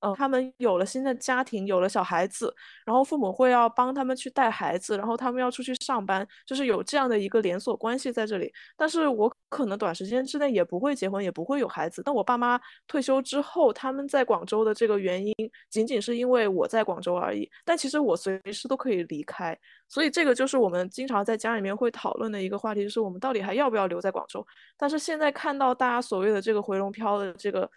[0.00, 2.54] 嗯，他们有了新的家庭，有了小孩子，
[2.84, 8.52] 然后父母会要帮他们去带孩子，然后他们要出去上班，就是有这样的一个连锁关系在这里。
[8.76, 12.02] 但是我可能短时间之内也不会结婚，也不会有孩子。
[12.04, 15.34] 但我爸妈退休之后，他们在广州的这个原因，
[15.70, 17.50] 仅仅是因为我在广州而已。
[17.64, 24.46] 但其实我随时都可以离开，所以这个就是我们经常在家里面会讨论的一个话题，就是我们到底还要不要留在广州？
[24.76, 27.68] 但是现在看到大家所谓的这个回龙漂的这个。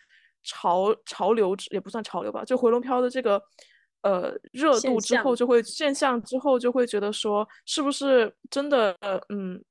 [0.43, 3.41] 潮潮流也不算潮流吧，就回龙漂的这个
[4.01, 8.95] 呃热度之后，就会现象之后就会觉得说，是不是真的
[9.29, 9.61] 嗯，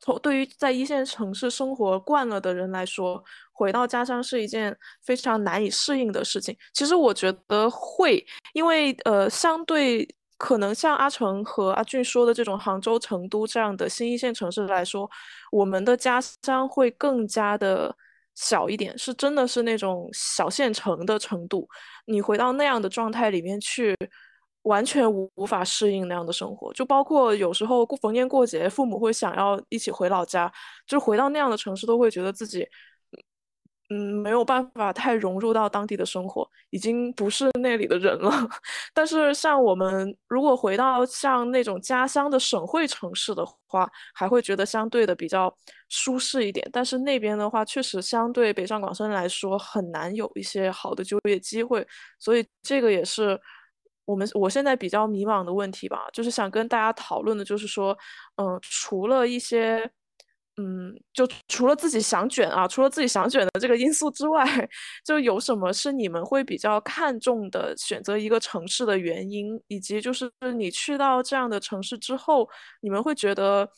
[0.00, 6.56] 从对于在一线城市生活惯了的人来说，回到家乡是一件非常难以适应的事情。
[6.72, 15.10] 其实我觉得会，因为呃，相对可能像阿成和阿俊说的这种杭州、成都这样的新一线城市来说，
[15.50, 17.96] 我们的家乡会更加的。
[18.40, 21.68] 小一点是真的是那种小县城的程度，
[22.06, 23.96] 你回到那样的状态里面去，
[24.62, 26.72] 完全无无法适应那样的生活。
[26.72, 30.52] 就包括有时候过逢年过节，父母会想要一起回老家，
[30.86, 32.64] 就回到那样的城市，都会觉得自己。
[33.90, 38.30] 嗯，没有办法太融入到当地的生活，已经不是那里的人了。
[38.92, 45.54] 但是像我们如果回到像那种家乡的省会城市的话，还会觉得相对的比较
[45.88, 46.68] 舒适一点。
[46.70, 51.86] 但是那边的话，确实相对北上广深来说很难有一些好的就业机会，
[52.18, 53.40] 所以这个也是
[54.04, 56.06] 我们我现在比较迷茫的问题吧。
[56.12, 57.96] 就是想跟大家讨论的，就是说，
[58.36, 59.90] 嗯，除了一些。
[60.60, 64.44] 嗯，就除了自己想卷啊，除了自己想卷的这个因素之外，
[65.06, 72.48] 就有什么是你们会比较看重的选择一个城市的原因，以及就是你去到这样的城市之后，
[72.80, 73.70] 你们会觉得，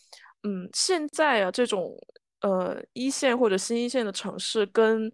[0.43, 1.95] 嗯，现在啊这种
[2.41, 5.13] 呃一线或者新一线的城市跟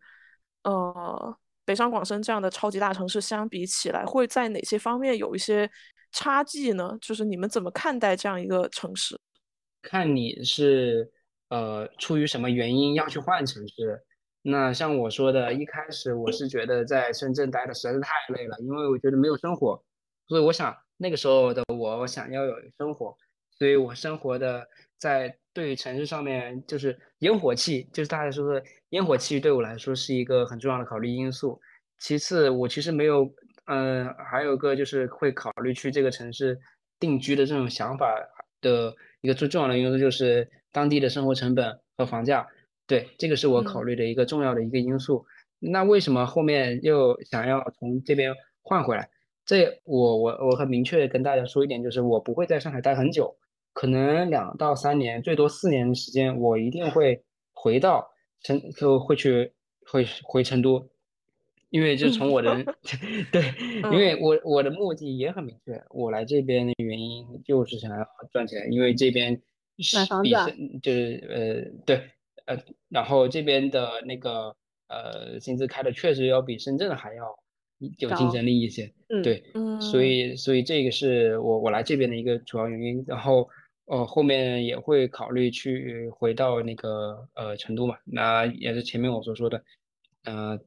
[0.62, 5.68] 呃北上广深这样的超级大城市相比起来，会在哪些方面有一些
[6.12, 6.96] 差距呢？
[7.00, 9.18] 就是你们怎么看待这样一个城市？
[9.82, 11.10] 看你是。
[11.48, 14.02] 呃，出于什么原因要去换城市？
[14.42, 19.80] 那像我说的，一开始我是觉得在深圳待的实在是太累了，因为我觉得没有生活，
[20.28, 23.16] 所以我想那个时候的我，我想要有生活，
[23.58, 24.66] 所以我生活的
[24.98, 31.60] 在对于城市上面就是烟火气，就是大家说的烟火气，对我来说是一个很重要的考虑因素。
[31.98, 33.28] 其次，我其实没有，
[33.66, 36.58] 嗯，还有个就是会考虑去这个城市
[37.00, 38.06] 定居的这种想法
[38.60, 40.48] 的一个最重要的因素就是。
[40.76, 42.46] 当地的生活成本和房价。
[42.86, 45.24] 对，这个是我考嗯虑的一个重要的一个因素。
[45.58, 49.08] 那为什么后面又想要从这边换回来？
[49.46, 53.36] 这我我我很明确的跟大家说一点，就是我不会在上海待很久，
[53.72, 58.10] 可能两到三年，最多四年的时间，我一定会回到
[58.42, 59.52] 成，就会去
[59.86, 60.86] 会回成都，
[61.70, 62.54] 因为就从我的
[63.32, 69.40] 对，因为嗯我我的目的也很明确，我来这边的原因就是想要赚钱，因为这边
[69.82, 72.10] 是比房子啊深就是呃对
[72.46, 72.56] 呃，
[72.88, 74.54] 然后这边的那个
[74.88, 77.24] 呃薪资开的确实要比深圳还要
[77.98, 79.42] 有竞争力一些，嗯对，
[79.80, 80.08] 所嗯。
[80.08, 83.48] 以所以这个是我我来这边的一个主要原因，然后
[83.86, 89.62] 呃后面也会考虑去回到那个呃成都嘛，那也是前面我所说的，
[90.24, 90.58] 呃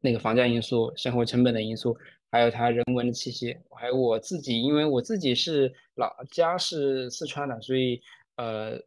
[0.00, 1.96] 那个房价因素、生活成本的因素，
[2.30, 8.02] 还有它人文的气息，还有我自己，因为我自己是老家是四川的，所以
[8.36, 8.78] 呃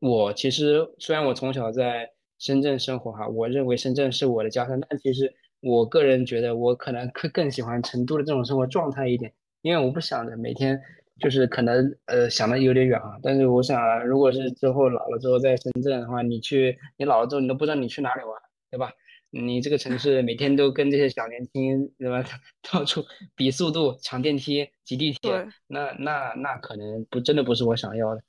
[0.00, 10.80] 我其实虽然我从小在深圳生活哈，我认为深圳是我的家乡，但其实我个人觉得我可能更更喜欢成都的这种生活状态一点，因为我不想着每天
[11.18, 18.32] 就是可能呃想的有点远啊，但是我想啊如果是之后老了之后在深圳的话，你去你老了之后你都不知道你去哪里玩，
[18.70, 18.90] 对吧？
[19.32, 22.24] 你这个城市每天都跟这些小年轻对吧，
[22.72, 23.04] 到处
[23.36, 28.22] 比速度、抢电梯、挤地铁，那那那可能不真的不是我想要的。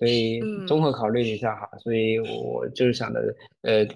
[0.00, 3.20] 所以嗯综合考虑了一下哈，所以我就是想的，
[3.60, 3.86] 呃，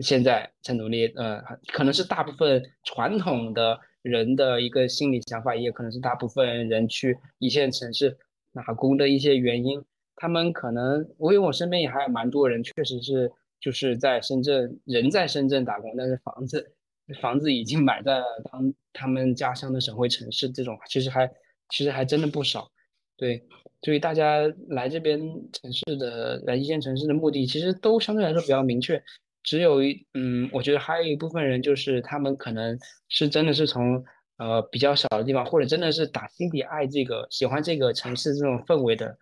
[0.00, 8.16] 现在在努力，呃，可能是大部分传统的人的一个心理想法，也可能是大部分人去一线城市
[8.54, 9.82] 打工的一些原因。
[10.14, 16.72] 他们可能，我因为我身边也还有蛮多人，确实是就是在深圳，人在深圳打工，但是房子
[17.20, 21.28] 房子已经买在了当他们家乡的省会城市，这种其实还
[21.68, 22.70] 其实还真的不少，
[23.16, 23.42] 对。
[23.82, 25.20] 所以大家来这边
[25.52, 29.02] 城市的来一线城市的目的，其实都相对来说比较明确。
[29.42, 34.04] 只有一嗯，我觉得还有一部分人就是他们可能是真的是从
[34.36, 39.18] 呃比较小的地方，或者真的是打心底爱这个喜欢这个城市这种氛围的，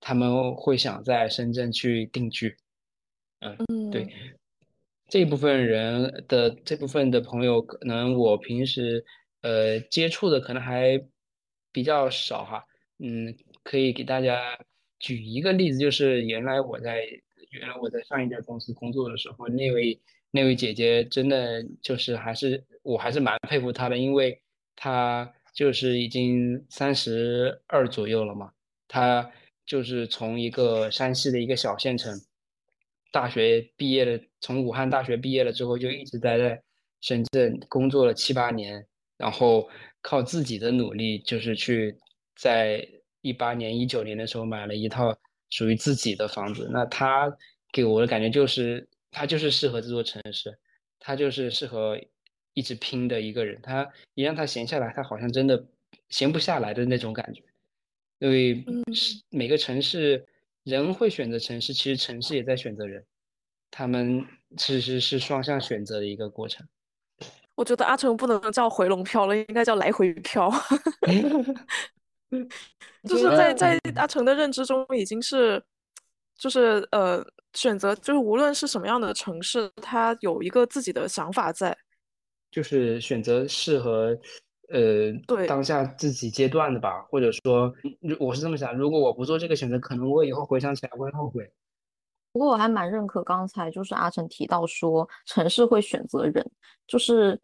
[0.00, 2.56] 他们会想在深圳去定居。
[3.38, 4.08] 嗯，对，
[5.08, 9.04] 这部分人的这部分的朋友，可能我平时
[9.42, 11.00] 呃接触的可能还
[11.70, 12.64] 比较少哈。
[12.98, 14.58] 嗯，可以给大家
[14.98, 17.02] 举一个例子，就是原来我在
[17.50, 24.40] 原来我在上一家公司工作的时候，那位那位姐姐真的就是还是我还是蛮佩服她的，因为
[24.76, 28.52] 她就是已经三十二左右了嘛，
[28.86, 29.30] 她
[29.66, 32.20] 就是从一个山西的一个小县城
[33.12, 36.62] 大学毕业了，从武汉大学毕业了之后，就一直待在
[37.00, 39.68] 深圳工作了七八年，然后
[40.00, 41.96] 靠自己的努力，就是去
[42.36, 42.86] 在
[43.22, 45.16] 一八年、一九年的时候买了一套
[45.50, 46.68] 属于自己的房子。
[46.72, 47.36] 那他
[47.72, 50.58] 给我的感觉就是，他就是适合这座城市，
[50.98, 52.00] 他就是适合
[52.54, 53.60] 一直拼的一个人。
[53.62, 55.64] 他一让他闲下来，他好像真的
[56.08, 57.42] 闲不下来的那种感觉。
[58.18, 60.26] 因为是每个城市
[60.64, 63.04] 人会选择城市，其实城市也在选择人，
[63.70, 66.66] 他们其实是双向选择的一个过程。
[67.54, 70.50] 我觉得阿成不能叫回笼漂了，应该叫来回漂。
[73.08, 75.62] 就是在在阿成的认知中，已经是
[76.38, 81.76] 就是呃选择，就是无论是什么样的城市，他有一个自己的想法在，
[82.50, 84.16] 就是选择适合
[84.72, 85.46] 呃对。
[85.46, 91.50] 当下自己阶段的吧，或者说，如我是这么想，如果我不做这个选择，可能我以后回想起来会后悔。
[92.32, 96.48] 不过我还蛮认可刚才就是阿成提到说城市会选择人，
[96.86, 97.40] 就是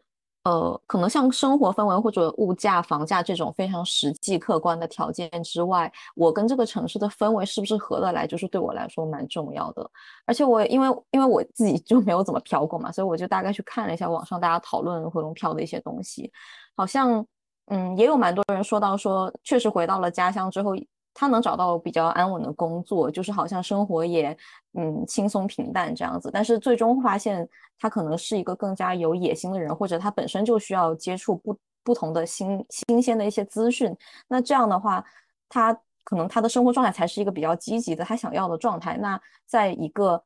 [0.47, 9.91] 呃可能像生活氛围或者物价、房价这种非常实际客观的条件之外，我跟这个城市的氛围是不是合得来，就是对我来说蛮重要的。
[10.25, 16.31] 而且我因为因为我自己就没有怎么漂过嘛，所以我就大概去看了一下网上大家讨论回笼漂的一些东西，
[16.77, 17.27] 好像
[17.67, 20.75] 嗯也有蛮多人说到说，确实回到了家乡之后。
[21.19, 24.37] 他能找到比较安稳的工作，就是好像生活也
[24.75, 27.49] 嗯轻松平淡这样子，但是最终发现
[27.79, 33.97] 他可能是一个更加有野心的人，或者他本身就需要接触不不同的新新鲜的一些资讯。
[34.29, 35.03] 那这样的话，
[35.49, 35.73] 他
[36.05, 38.99] 可能他的生活状态才是一个比较积极的，他想要的状态。
[38.99, 40.23] 那在一个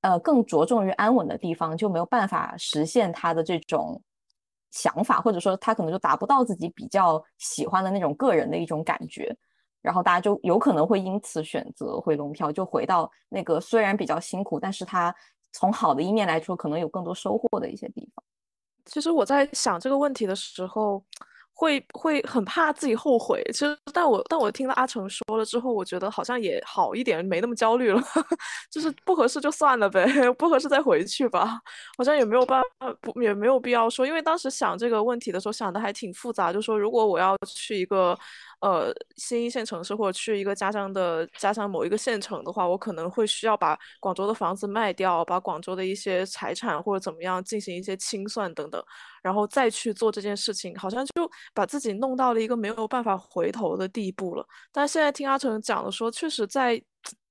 [0.00, 4.02] 呃更着重于安稳的地方，就没有办法实现他的这种
[4.72, 9.32] 想法，或者说他可能就达不到自己比较喜欢的那种个人的一种感觉。
[9.84, 15.14] 然后大家就有可能会因此选择回笼漂，就回到那个虽然比较辛苦，但是它
[15.52, 18.24] 从好的一面来说，可能有更多收获的一些地方。
[18.86, 21.04] 其实我在想这个问题的时候，
[21.52, 23.44] 会会很怕自己后悔。
[23.52, 28.02] 其实，但我但我听了阿成说了之后，我觉得好像也好一点，没那么焦虑了。
[28.70, 30.06] 就是不合适就算了呗，
[30.38, 31.60] 不合适再回去吧。
[31.96, 38.18] 好像也没有办法，不也没有必要说，因为当时想这个问题的时候想的还挺复杂，就说如果我要去一个。
[38.60, 48.82] 呃，新一线城市或者去一个家乡的家乡某一个县城的话，我可能会需要把广州的房子卖掉，把广州的一些财产或者怎么样进行一些清算等等，
[49.22, 54.46] 然后再去做这件事情，好像就把自己弄到了一个没有办法回头的地步了。
[54.72, 56.82] 但现在听阿成讲的说，确实在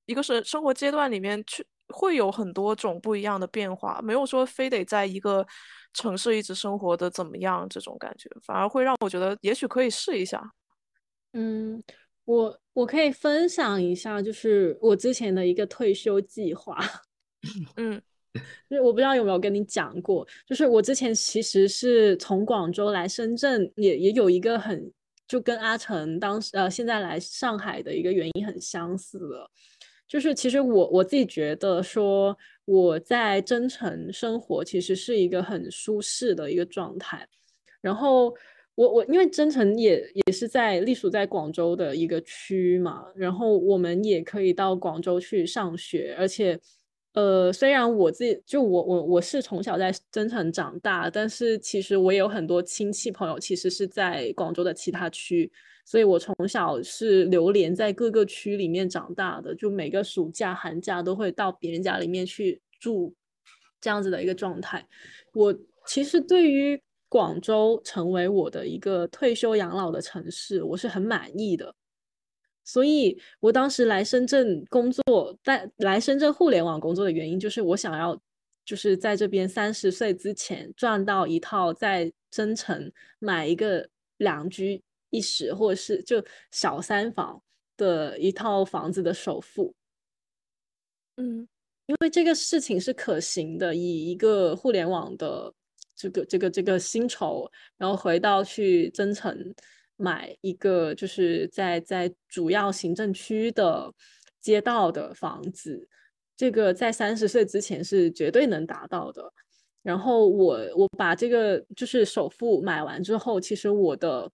[0.05, 5.45] 一个是生活阶段里面去会有很多种不一样的变化，没有说非得在一个
[5.93, 10.43] 城市一直生活的怎么样这种感觉，反而会让我觉得也许可以试一下。
[11.33, 11.83] 嗯，
[12.25, 16.77] 我我可以分享一下，就是我之前的一个退休计划。
[17.75, 18.01] 嗯，
[18.69, 24.91] 就是我不知道有没有跟你讲过，就是我之前其实是从广州来深圳，也也有一个很
[25.27, 29.49] 就跟阿成当时呃现在来上海的一个原因很相似的，
[30.07, 37.27] 就是其实我我自己觉得说我在增城生活其实是一个很舒适的一个状态，
[37.81, 38.33] 然后。
[38.75, 46.59] 我我因为增城也也是在隶属在广州的一个区嘛，然后我们也可以到广州去上学，而且，
[47.13, 55.51] 呃，虽然我自己就我我我是从小在增城长大，但是其实我也有很多亲戚朋友其实是在广州的其他区，
[55.85, 63.13] 所以我从小是流连在各个区里面长大的，就每个暑假寒假都会到别人家里面去住，
[63.79, 64.87] 这样子的一个状态。
[65.33, 65.55] 我
[65.85, 66.81] 其实对于。
[67.13, 71.75] 广州成为我的一个退休养老的城市，我是很满意的。
[72.63, 78.19] 所以我当时来深圳工作，在来深圳互联网工作的原因，就是我想要，
[78.65, 83.87] 就是在这边三十岁之前赚到一套在增城买一个
[84.17, 87.39] 两居一室或者是就小三房
[87.77, 89.71] 的一套房子的首付。
[91.17, 91.47] 嗯，
[91.85, 95.53] 因为这个事情是可行的，以一个互联网的。
[96.03, 99.53] 这个这个这个薪酬，然后回到去增城
[99.95, 103.89] 买一个，就是在在主要行政区的
[104.41, 105.87] 街道的房子，
[106.35, 109.31] 这个在三十岁之前是绝对能达到的。
[109.81, 114.29] 然后我我把这个就是首付买完之后，其实我的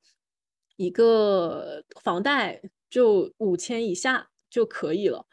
[0.75, 2.59] 一个房贷
[2.89, 5.23] 就五千以下就可以了。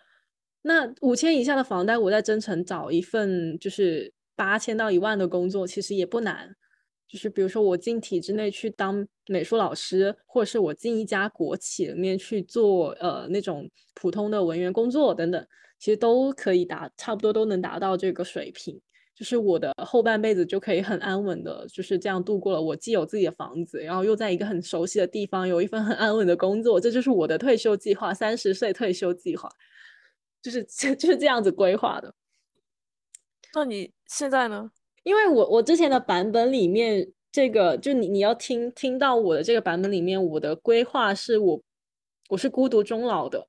[0.63, 4.13] 那五千以下的房贷，我在增城找一份就是。
[4.37, 6.55] 八千到一万的工作其实也不难，
[7.09, 15.47] 就是比如说我进体制内去当美术老师，或者是我进一家国企里面去做呃那种普通的文员工作等等，
[15.79, 18.81] 其实都可以达差不多都能达到这个水平。
[19.15, 22.61] 就是我的后半辈子就可以很安稳的，就是这样度过了。
[22.61, 29.49] 我既有自己的房子，然后又在一个很熟悉的地方，有一份很安稳的工作，这就是我的退休计划，三十岁退休计划，
[30.43, 30.63] 就是
[30.97, 32.15] 就是这样子规划的。
[33.55, 34.71] 那你现在呢？
[35.03, 41.63] 因为我我之前的版本里面，这个就你你要听听到我的这个版本里面，我的规划是我
[42.29, 43.47] 我是孤独终老的，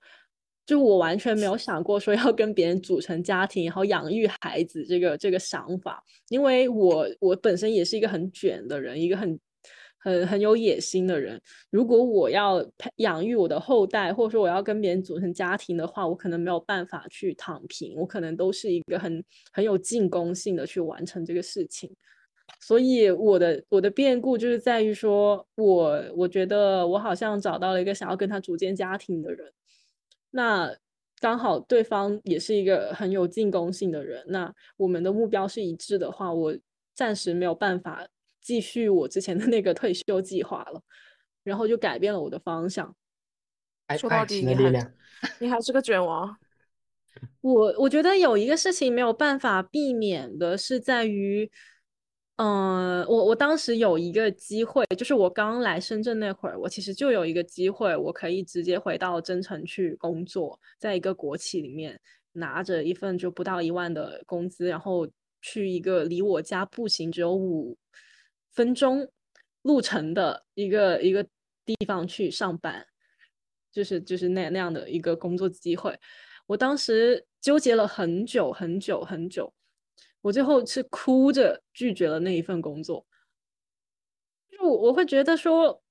[0.66, 9.40] 就我完全没有想过说要跟别人组成家庭，然后养育孩子这个这个想法，因为我我本身也是一个很卷的人，一个很。
[10.08, 21.94] 很很有野心的人，如果我要培养育我的后代，或者说我要跟别人组成家庭的话，我可能没有办法去躺平，我可能都是一个很很有进攻性的去完成这个事情。
[22.62, 29.52] 所以我的我的变故就是在于说，我我觉得我好像找到了一个想要跟他组建家庭的人，
[30.32, 30.74] 那
[31.20, 36.56] 刚好对方也是一个很有进攻性的人，那我们的目标是一致的话，我
[36.96, 38.08] 暂时没有办法。
[38.48, 40.82] 继续我之前的那个退休计划了，
[41.44, 42.96] 然后就改变了我的方向。
[44.00, 44.92] 说到底，你 还
[45.40, 46.34] 你还是个卷王。
[47.42, 51.52] 我我觉得有一个事情没有办法避免的是在于，
[52.38, 62.00] 嗯，我我当时有一个机会，就是我刚来深圳那会儿，我其实就有一个机会，我可以直接回到增城去工作，在一个国企里面
[62.32, 65.06] 拿着一份就不到一万的工资，然后
[65.42, 67.78] 去一个离我家步行只有五。
[68.58, 69.08] 分钟
[69.62, 71.24] 路程的一个一个
[71.64, 72.88] 地方去上班，
[73.72, 75.96] 就是就是那那样的一个工作机会。
[76.48, 79.54] 我当时纠结了很久很久很久，
[80.22, 83.06] 我最后是哭着拒绝了那一份工作。
[84.50, 85.84] 就我会觉得说，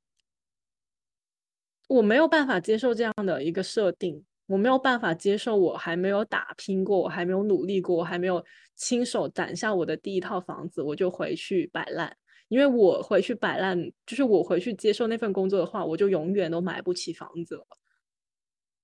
[1.86, 8.44] 我没有办法接受这样的一个设定，我没有办法接受我还没有打拼过，我还没有努力过，我还没有
[8.74, 12.16] 亲手攒下我的第一套房子，我就回去摆烂。
[12.48, 17.66] 因为我回去摆烂，就是我回去接受那份工作的话，我就永远都买不起房子了，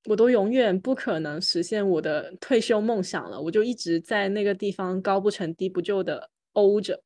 [0.07, 7.03] 我都永远不可能实现我的退休梦想了，我就一直在那个地方高不成低不就的欧着，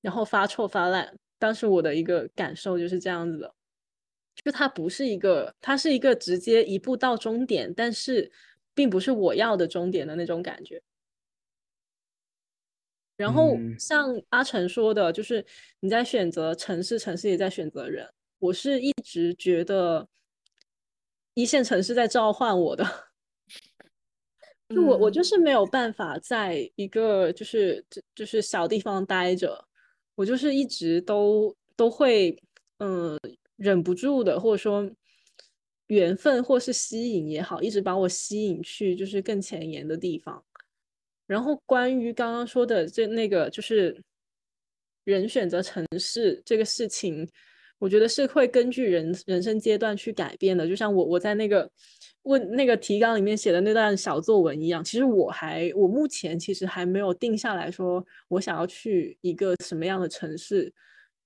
[0.00, 1.18] 然后发臭发烂。
[1.38, 3.54] 当时我的一个感受就是这样子的，
[4.36, 8.30] 就它不是一个，它是一个直接一步到终点，但是
[8.72, 10.80] 并不是我要的终点的那种感觉。
[13.16, 15.44] 然后像阿成说的，就是
[15.80, 18.08] 你在选择城市，城市也在选择人。
[18.38, 20.08] 我是一直觉得
[21.34, 22.84] 一线城市在召唤我的，
[24.68, 29.66] 就我我就是没有办法在一个就是就是小地方待着。
[30.14, 32.42] 我就是一直都都会，
[32.78, 33.20] 嗯，
[33.56, 34.90] 忍不住的，或者说
[35.88, 40.42] 缘分或是吸引也好，一直把我吸引去就是更前沿的地方。
[41.26, 44.00] 然后关于刚刚说的这那个，就是
[45.04, 47.28] 人选择城市这个事情，
[47.78, 50.66] 我觉得是会根据人人生阶段去改变的。
[50.66, 51.70] 就像我我在那个
[52.22, 60.72] 问那个提纲里面写的那段小作文一样，其实我还我目前其实还没有定下来说我想要去一个什么样的城市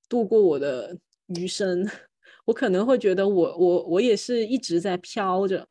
[0.09, 0.97] 度过我的
[1.39, 1.87] 余生。
[2.47, 5.67] 我可能会觉得我我我也是一直在飘着。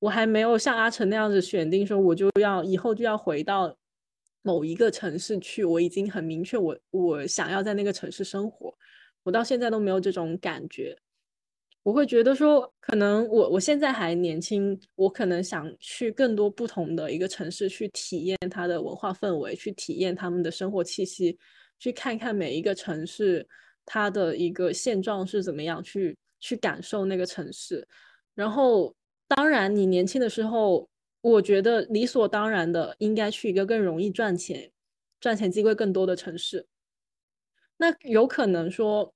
[0.00, 3.76] 我还没有像阿成那样子选定说，我就要以后就要回到
[4.40, 5.62] 某一个城市去。
[5.62, 8.74] 我已经很明确，我我想要在那个城市生活。
[9.22, 10.96] 我到现在都没有这种感觉。
[11.82, 21.38] 我会觉得说，可能我我现在还年轻，我可能想去更多不同的一个城市去体验它的文化氛围，去体验他们的生活气息，
[21.78, 23.46] 去看看每一个城市
[23.84, 27.86] 它的一个现状是怎么样，去去感受那个城市，
[28.34, 28.94] 然后。
[29.36, 30.88] 当然，你年轻的时候，
[31.20, 34.72] 我觉得理所当然的应该去一个更容易赚钱、
[35.20, 36.66] 赚钱机会更多的城市。
[37.76, 39.14] 那有可能说，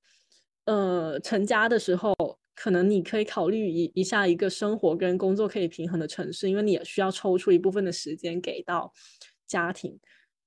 [0.66, 2.14] 呃，成家的时候，
[2.54, 8.92] 可能你可以考虑一一下一个生活跟工作可以平衡的城市，因为你也需要抽出一部分的时间给到
[9.48, 9.98] 家庭。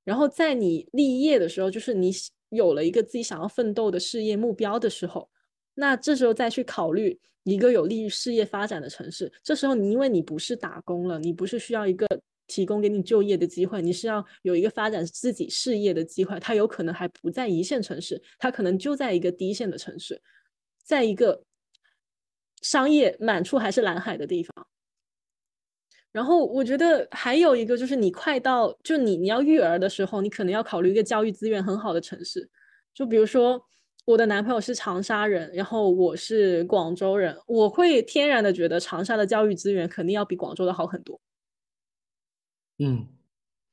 [0.06, 2.12] 然后在你立业的时候，就是你
[2.50, 5.30] 有了一个自己想要奋斗的事业目标的时候，
[5.78, 7.20] 那这时候再去考虑。
[7.44, 12.06] 一个有利于事业发展的城市，这时候你因为你不是打工了，你不是需要一个
[12.46, 16.38] 提供给你就业的机会，你是要有一个发展自己事业的机会。
[16.42, 20.22] 它有可能还不在一线城市，它可能就在一个低线的城市，
[20.84, 21.42] 在一个
[22.62, 24.68] 商业满处还是蓝海的地方。
[26.12, 32.50] 然后我觉得还有一个就是你快到就你你要育儿的时候，你可能要考虑一个教育资源很好的城市，
[32.94, 33.64] 就比如说。
[34.08, 41.20] 我的男朋友是长沙人，然后我是广州人，我会天然的觉得长沙的教育资源肯定要比广州的好很多。
[42.78, 43.06] 嗯，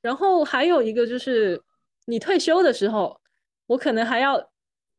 [0.01, 1.61] 然后还有一个就是，
[2.03, 3.17] 你退休的时候，
[3.65, 4.51] 我可能还要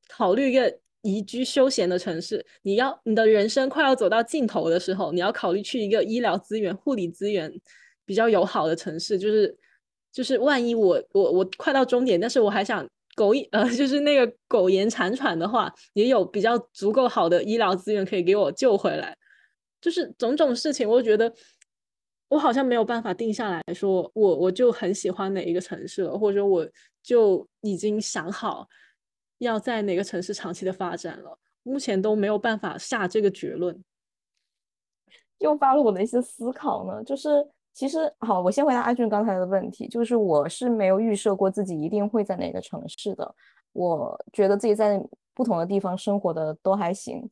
[0.08, 2.42] 考虑一个宜居休闲的城市。
[2.62, 7.52] 你要你的人生快要走到尽头的时候，你要考虑去一个医疗资源、护理资源
[8.06, 9.54] 比较友好的城市，就是
[10.10, 12.88] 就是万一我我我快到终点，但是我还想。
[13.16, 19.16] 苟呃， 就是那个苟延残喘的话，也有比较足够好的医疗资源可以给我救回来。
[19.80, 21.32] 就是种种事情，我觉得
[22.28, 26.68] 我好像没有办法定下来说，我我就很喜欢哪一个城市了，或者我
[27.02, 28.68] 就已经想好
[29.38, 31.38] 要在哪个城市长期的发展了。
[31.62, 33.82] 目前都没有办法下这个结论。
[35.38, 37.28] 诱发了我的一些思考呢，就是。
[37.76, 43.34] 其实好，我先回答阿俊刚才的问题，就是我是没有预设过自己一定会在哪个城市的，
[43.74, 44.98] 我觉得自己在
[45.34, 47.28] 不同的地方生活的都还行，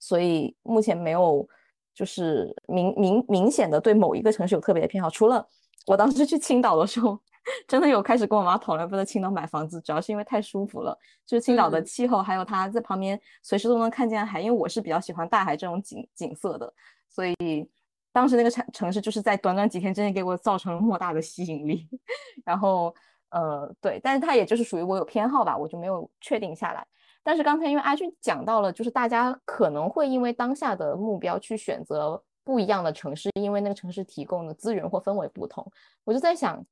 [0.00, 1.48] 所以目前没有
[1.94, 5.08] 就是明明明显的对某一个城市有特别的偏好。
[5.08, 5.46] 除了
[5.86, 7.16] 我当时去青岛的时候，
[7.68, 16.74] 真的有开始跟我妈讨论不在青岛买房子，主要是因为太舒服了，就是青岛的气候，还有它在旁边随时都能看见海，因为我是比较喜欢大海这种景景色的，
[17.08, 17.70] 所以。
[18.14, 21.88] 当时那个城城市就是在短短几天之内给我造成了莫大的吸引力，
[22.46, 22.94] 然后
[23.30, 26.86] 呃对，但是它也就是属于我有偏好吧，我就没有确定下来。
[27.24, 35.68] 但是刚才因为阿俊讲到了，就是大家可能会因为当下的目标去选择不一样的城市，因为那个城市提供的资源或氛围不同。
[36.04, 36.64] 我就在想，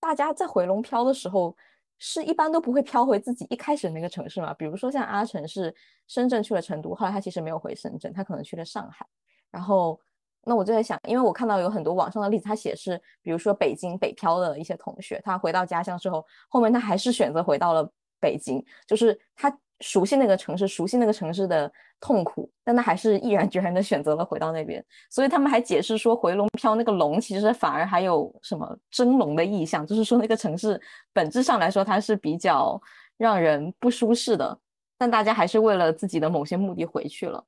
[0.00, 1.54] 大家在回龙漂的时候，
[1.98, 4.54] 是一般都不会漂回自己一开始那个城市嘛？
[4.54, 5.74] 比如说像阿成是
[6.08, 9.06] 深圳去了成都，后来他其实没有回深圳，他可能去了上海，
[9.50, 10.00] 然后。
[10.46, 17.88] 那我就在想，因为我看到有很多网上的例子，他写是，比如说北京北漂的一些同学，他回到家乡之后，后面他还是选择回到了
[18.20, 21.70] 北京，就是他熟悉那个城市，熟悉那个城市的
[22.00, 24.82] 痛苦，但他还是毅然决然的选择了回到那边。
[25.10, 30.80] 所以他们还解释说，回龙飘那个龙其实反而还有什么蒸笼的意象，就是说那个城市
[31.12, 32.80] 本质上来说它是比较
[33.16, 34.58] 让人不舒适的，
[34.96, 37.44] 但大家还是为了自己的某些目的回去了。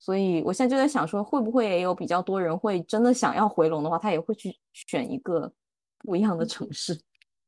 [0.00, 5.52] 所以我现在就在想说，会不会也有比较多人会真的想要回笼的话，他也会去选一个
[5.98, 6.98] 不一样的城市。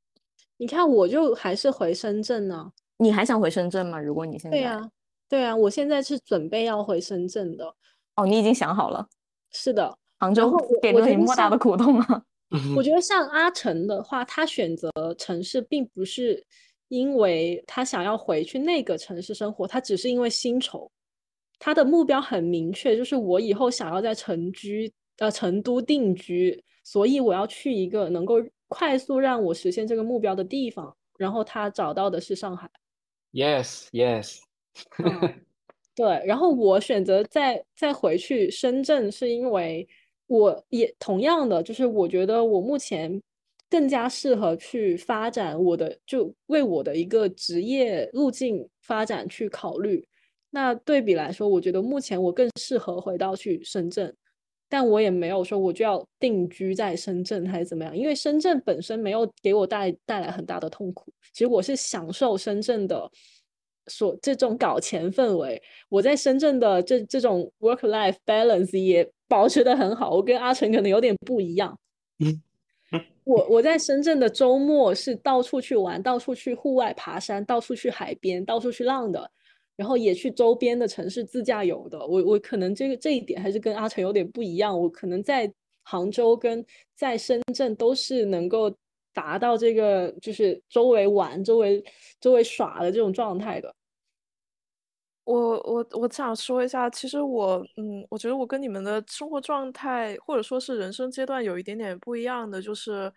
[0.59, 2.71] 你看，我就还是回深圳呢。
[2.99, 3.99] 你还想回深圳吗？
[3.99, 4.91] 如果你现在对呀，
[5.29, 7.75] 对啊，我现在是准备要回深圳的。
[8.17, 9.09] 哦，你已经想好了？
[9.51, 12.23] 是的，杭州给了你莫大的苦痛啊。
[12.77, 16.47] 我觉得像阿成的话，他选择城市并不是
[16.89, 20.91] 因为他想要回去那个城市生活，他只是因为薪酬。
[21.65, 30.93] 他的目标很明确，就是我以后想要在成居呃成都定居，所以我要去一个能够快速让我实现这个目标的地方。
[31.17, 32.69] 然后他找到的是上海。
[33.33, 34.41] Yes, yes。
[35.95, 39.87] 对，然后我选择再再回去深圳，是因为
[40.27, 43.23] 我也同样的，就是我觉得我目前
[43.71, 50.05] 更加适合去发展我的，就为我的一个职业路径发展去考虑。
[50.55, 54.15] 那对比来说，我觉得目前我更适合回到去深圳，
[54.69, 61.11] 但我也没有说我就要定居在深圳还是怎么样，因为深圳本身没有给我带带来很大的痛苦。
[61.33, 63.11] 其实我是享受深圳的
[63.87, 70.11] 所这种搞钱氛围，我在深圳的这这种 work life balance 也保持的很好。
[70.11, 71.79] 我跟阿成可能有点不一样，
[72.19, 72.43] 嗯
[73.25, 79.31] 我我在深圳的周末是到处去玩，到处去户外爬山，到处去海边，到处去浪的。
[79.77, 84.79] 然后也去周边的城市自驾游的，我我可能这个这一点还是跟阿成有点不一样。
[84.79, 85.53] 我可能在
[85.83, 86.65] 杭州跟
[86.95, 88.75] 在深圳都是能够
[89.13, 91.83] 达到这个就是周围玩、周围
[92.21, 93.75] 周围耍的这种状态的。
[95.25, 103.13] 我我我想说一下，其实我嗯，我觉得我跟你们的生活状态或者说是人生阶段有一点点不一样的，就是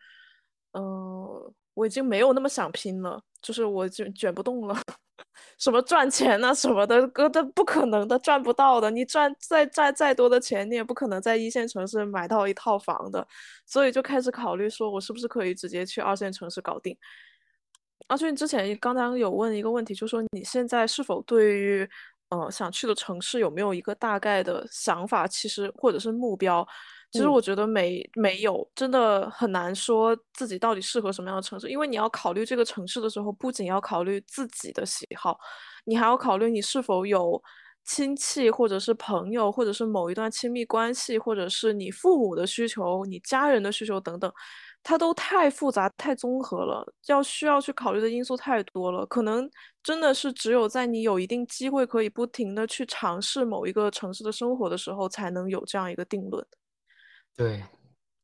[0.74, 4.76] 嗯，我已经没有那么想拼了，就是我就卷不动了。
[5.58, 8.92] 什么赚钱啊什么的，哥的不可能的，赚不到的。
[8.92, 13.26] 你赚再再再多的钱，你也不可能在一线城市买到一套房的。
[13.66, 16.98] 所以就开始考虑，说我是不是可以直接去二线城市搞定。
[18.08, 21.90] 而且你之前刚刚有问一个问题，就说你现在是否对于
[22.30, 26.68] 呃想去的城市有没有一个大概的想法，其实或者是目标。
[27.16, 35.38] 其实我觉得没没有，真的很难说自己到底适合什么样的城市，因为你要考虑这个城市的时候，不仅要考虑自己的喜好，
[35.86, 37.42] 你还要考虑你是否有
[37.86, 44.30] 亲戚或者是朋友，或者是某一段亲密关系，或者是你父母的需求、你家人的需求等等，
[44.84, 49.50] 它都太复杂、太综合了，要需要去考虑的因素太多了，可能
[49.84, 56.46] 真的是只有在你有一定机会可以不停的去尝试某一个城市的生活的时候，才能有这样一个定论。
[57.38, 57.62] 对，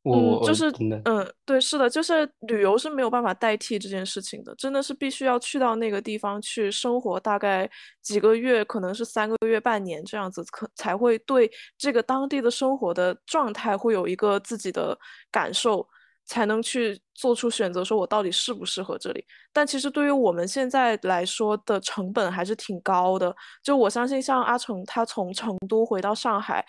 [0.04, 0.72] 嗯，就是
[1.04, 14.98] 嗯，对，是的，就是旅游是没有办法代替这件事情的，真的是必须要去到那个地方去生活，大概几个月，可能是三个月、半年这样子，可才会对这个当地的生活的状态会有一个自己的
[15.30, 15.86] 感受，
[16.24, 19.24] 才能去做出选择，说我到底适不适合这里。
[19.52, 26.64] 但其实对于我们现在来说的成本还是挺高的，就我相信像阿成他从成都回到上海，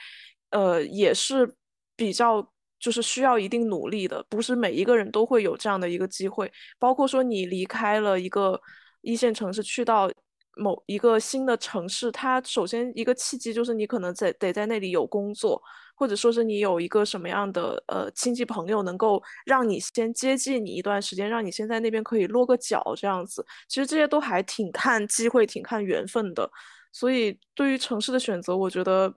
[0.52, 1.56] 呃，也是。
[1.96, 2.46] 比较
[2.80, 6.52] 就是需要一定努力的，不是每一个人都会有这样的一个机会。
[6.78, 8.60] 包括说你离开了一个
[9.02, 10.12] 一线城市，去到
[10.58, 15.62] 某一个新的城市，它首先一个契机就是你可能在得在那里有工作，
[15.96, 23.46] 或者说是你有一个什么样的呃亲戚朋友能够让你先接近你一段时间，让你先在那边可以落个脚这样子。
[23.70, 26.50] 其实这些都还挺看机会，挺看缘分的。
[26.92, 29.14] 所以对于城市的选择，我觉得。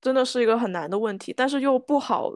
[0.00, 2.32] 真的是一个很难的问题，但是又不好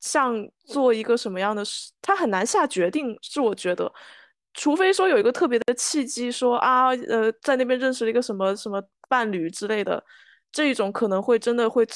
[0.00, 0.36] 像
[0.66, 3.16] 做一个什么样的事，他很难下决定。
[3.22, 3.92] 是我觉得，
[4.54, 10.02] 除非说有一个特别的契机，说啊，呃，在那边认识了一个什么什么伴侣之类的，
[10.52, 11.86] 这一种可能会真的会。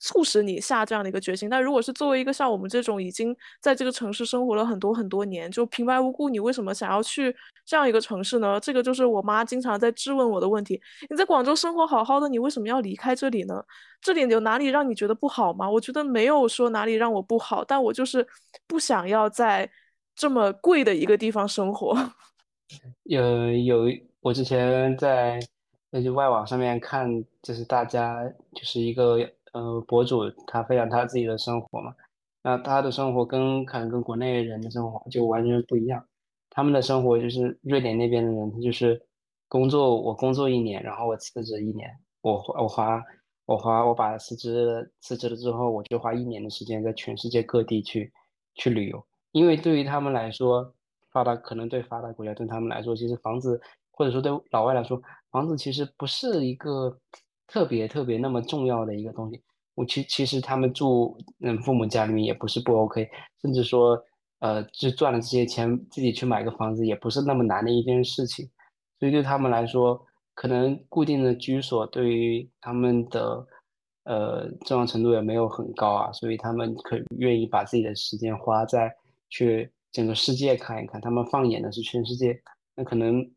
[0.00, 7.34] 促使你下这样的一个决心，但如果是作为一个像我们这种已经在这个城市生活了很多很多年，就平白无故，你为什么想要去
[7.66, 8.58] 这样一个城市呢？
[8.58, 10.80] 这个就是我妈经常在质问我的问题。
[11.10, 13.62] 你在广州生活好好的，你为什么要离开这里呢？
[14.00, 15.70] 这里有哪里让你觉得不好吗？
[15.70, 18.26] 我觉得没有说哪里让我不好，但我就是
[18.66, 19.70] 不想要在
[20.16, 21.94] 这么贵的一个地方生活。
[23.04, 23.84] 有有，
[24.20, 25.38] 我之前在。
[25.92, 27.04] 那就外网上面看，
[27.42, 28.22] 就是大家
[28.54, 29.18] 就是一个
[29.52, 31.94] 呃博主，他分享他自己的生活嘛。
[32.42, 36.04] 那他的生活跟可能跟国内人的生活就完全不一样。
[36.48, 39.00] 他们的生活就是瑞典那边的人，他就是
[39.46, 41.90] 工作我工作一年，然后我辞职一年，
[42.22, 43.02] 我我花
[43.46, 48.12] 我花我把辞职辞职了之后，我就花一年的时间在全世界各地去
[48.54, 50.74] 去旅游，因为对于他们来说，
[51.12, 53.60] 发达可能对发达国家对他们来说，其实房子
[53.92, 56.98] 或者说对老外来说，房子其实不是一个
[57.50, 59.42] 特别特别那么重要的一个东西。
[59.74, 63.08] 我其其实他们住嗯父母家里面也不是不 OK，
[63.42, 64.00] 甚至说
[64.38, 68.48] 呃就赚了这些钱自己去买个房子也不是那么难的一件事情，
[68.98, 70.00] 所以对他们来说，
[70.34, 73.46] 可能固定的居所对于他们的
[74.04, 78.92] 呃重要程度也没有很高啊，所以他们可愿意把自己的时间花在
[79.28, 82.38] 去整个世界看一看，他们放眼的是全世界，
[82.76, 83.28] 那可能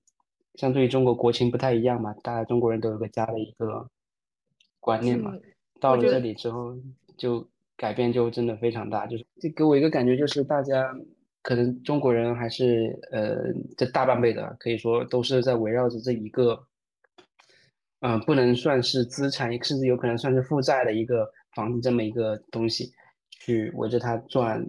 [0.55, 3.87] 相对于中国国情不太一样嘛，大家中国人都有个家的一个
[4.83, 5.31] 观念嘛。
[5.79, 6.75] 到了这里之后，
[7.17, 10.93] 就改变就真的非常大，就是这给我一个感觉，就是大家
[11.41, 16.67] 可能中国人还是呃，这大半辈子可以说都是在围绕着这一个，
[18.01, 22.91] 嗯，不能算是资产，甚至有可能算是负债的一个房子这么一个东西，
[23.29, 24.65] 去围着它转。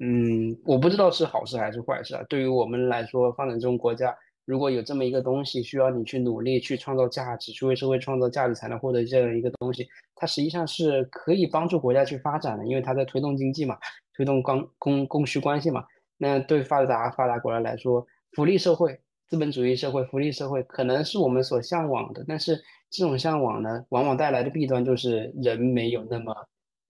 [0.00, 2.22] 嗯，我不知道是好事还是坏事啊。
[2.28, 4.16] 对于我们来说，发展中国家。
[4.50, 9.86] 如果有这么一个东西，需要你去努力去创造价值，去为社会创造价值才能获得这样一个东西，
[10.16, 13.78] 它实际上是可以帮助国家去发展的，因为它在推动经济嘛，
[14.12, 15.84] 推动供供供需关系嘛。
[16.18, 18.98] 那对发达发达国家来说，福利社会、
[19.28, 26.34] 资本主义社会、福利社会可能是我们所向往的，但是这种向往呢，往往带来的弊端就是人没有那么，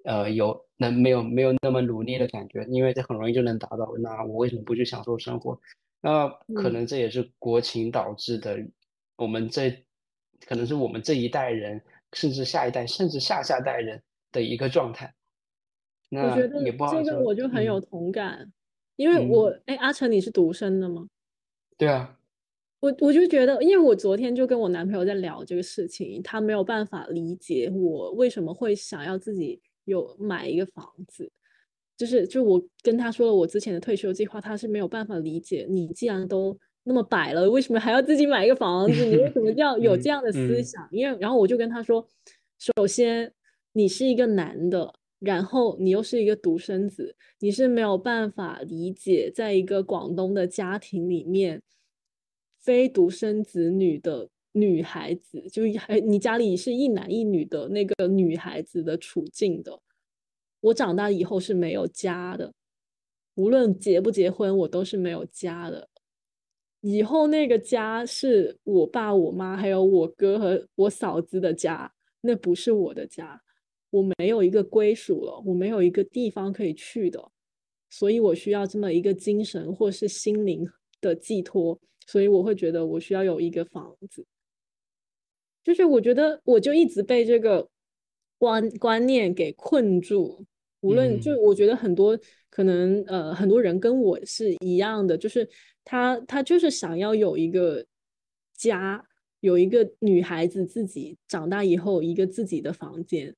[0.05, 3.87] 呃，有能没有没有那么努力的感觉，因为这很容易就能达到。
[3.99, 5.61] 那我为什么不去享受生活？
[6.01, 8.59] 那可能这也是国情导致的，
[9.17, 9.71] 我们这
[10.47, 11.83] 可能是我们这一代人，
[12.13, 15.13] 甚至下一代，甚至下下代人的一个状态。
[16.11, 18.51] 我觉得这个我就很有同感，
[18.97, 21.07] 因为我哎，阿成你是独生的吗？
[21.77, 22.19] 对啊，
[22.81, 31.31] 我我就觉得，因为我昨天就跟我男朋友在聊这个事情，他没有办法理解我为什么会想要自己有买一个房子。
[32.01, 35.67] 就是，就我跟他说了我之前的退休计划，他是没有办法理解。
[35.69, 39.05] 你既然都那么摆了，为什么还要自己买一个房子？
[39.05, 40.89] 你为什么 要有这样的思想？
[40.93, 42.09] 因为，然后我就跟他说，
[42.59, 43.31] 首先
[43.75, 51.61] 你是一个男的，然后你又是一个独生子，你是没有办法理解，在一个广东的家庭里面，
[52.59, 59.79] 非独生子女的女孩子，就还你家里是一男一女的那个女孩子的处境的。
[60.61, 62.53] 我长大以后是没有家的，
[63.35, 65.89] 无论结不结婚，我都是没有家的。
[66.81, 71.93] 以后那个家是我爸、我妈还有我哥和我嫂子的家，
[72.23, 73.43] 那不是我的家。
[73.91, 77.31] 我没有一个归属了，我没有一个地方可以去的，
[77.89, 80.67] 所以我需要这么一个精神或是心灵
[81.01, 81.81] 的寄托。
[82.07, 84.27] 所以我会觉得我需要有一个房子，
[85.63, 87.69] 就是我觉得我就一直被这个
[88.39, 90.45] 观观念给困住。
[90.81, 92.19] 无论就我觉得很多
[92.49, 95.49] 可能呃很多人跟我是一样的，就是
[95.85, 97.85] 他他就是想要有一个
[98.57, 99.05] 家，
[99.41, 103.35] 有一个女孩子自己长大以后一个自己的房间，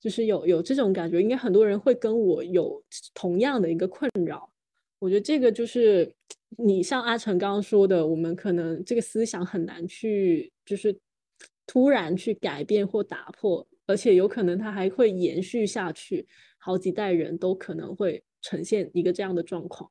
[0.00, 1.20] 就是有有这种感觉。
[1.20, 2.82] 应该很多人会跟我有
[3.14, 4.50] 同样的一个困扰。
[4.98, 6.10] 我觉得这个就是
[6.56, 10.98] 你像阿成刚刚说的，我们可能这个思想很难去就是
[11.66, 16.28] 突然去改变或打破，而且有可能他还会延续下去。
[16.58, 19.90] 好几代人都可能会呈现一个这样的状况。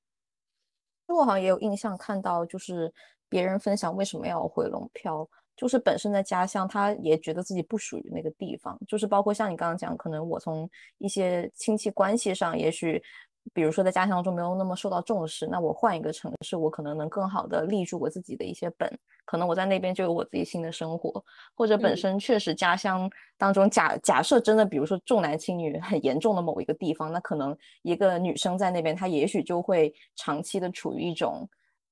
[1.08, 2.94] 我好像也有印象看到，就是
[3.30, 8.78] 别人分享为什么要回龙漂，就是本身的家乡，他也觉得自己不属于那个地方。
[8.88, 13.02] 就是包括像你刚刚讲，可能我从一些亲戚关系上，也许。
[13.54, 18.90] 比如说在家乡中没有那么受到重视，那我换一个城市，我可能能更好的立住我自己的一些本，
[19.24, 21.24] 可能我在那边就有我自己新的生活，
[21.54, 31.48] 或者本身确实家乡当中假假设真的，比如说重男轻女很严重的某一个地方，那可能一个女生在那边，她也许就会长期的处于一种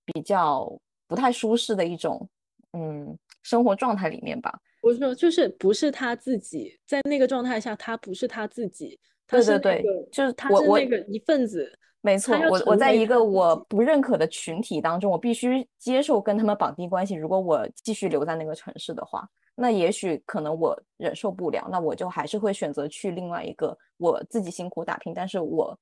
[0.05, 0.69] 比较
[1.07, 2.27] 不太舒适的一种
[2.73, 4.59] 嗯生活状态里面吧。
[4.81, 8.99] 我说就是不是她自己在那个状态下，她不是她自己。
[9.27, 11.71] 对对对，就是我我那个一份子，
[12.01, 17.15] 没错，我我在一个我不认可的群体当中，我必须接受跟他们绑定关系。
[17.15, 25.77] 如果我继续留在那个城市的话，那也许可能我忍受不了，那我就还是会选择去另外一个我自己辛苦打拼，但是我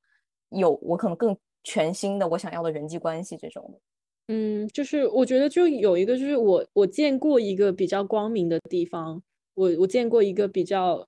[0.49, 3.79] 有我可能更全新的我想要的人际关系这种。
[4.27, 9.21] 嗯，就是我觉得就有一个，就是我我见过一个比较光明的地方，
[9.55, 11.05] 我我见过一个比较。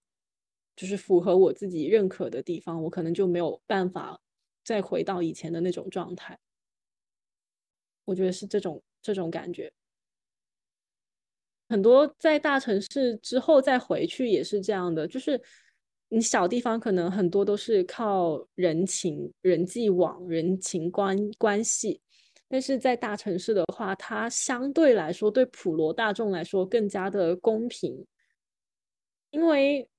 [0.76, 4.20] 就是符合我自己认可的地方，我可能就没有办法
[4.64, 6.38] 再回到以前的那种状态。
[8.06, 9.72] 我觉得是这种这种感觉。
[11.70, 15.42] 很多在大城市之后再回去也是这样的，就是
[16.10, 22.02] 你小地方可能很多都是靠人情、人际网、人情关关系，
[22.48, 28.06] 但是在大城市的话，它相对来说对普罗大众来说更加的公平，
[29.32, 29.90] 因为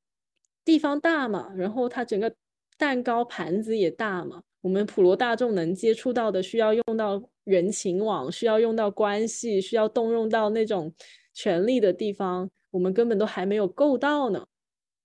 [0.65, 2.35] 地方大嘛，然后它整个
[2.79, 10.95] 蛋糕盘子也大嘛，我们普罗大众能接触到的需要用到人情网，需要用到关系，需要动用到那种。
[11.37, 14.47] 权力的地方，我们根本都还没有够到呢。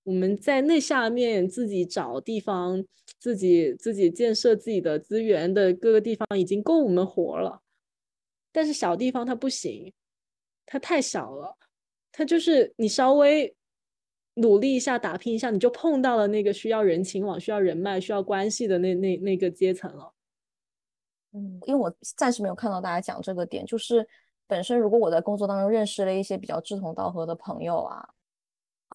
[0.04, 2.86] 我们在那下面自己找地方，
[3.18, 7.64] 自己自己建设自己的资源的各个地方已经够我们活了。
[8.52, 9.92] 但是小地方它不行，
[10.68, 11.58] 它太小了，
[12.12, 13.56] 它就是你稍微
[14.40, 20.14] 努力一下、打拼一下，你就碰到了那个需要人情网、需要人脉、需要关系的那那那个阶层了。
[21.34, 24.08] 嗯，因为我暂时没有看到大家讲这个点，就是。
[24.52, 28.04] 本身，如果我在工作当中认识了一些比较志同道合的朋友啊，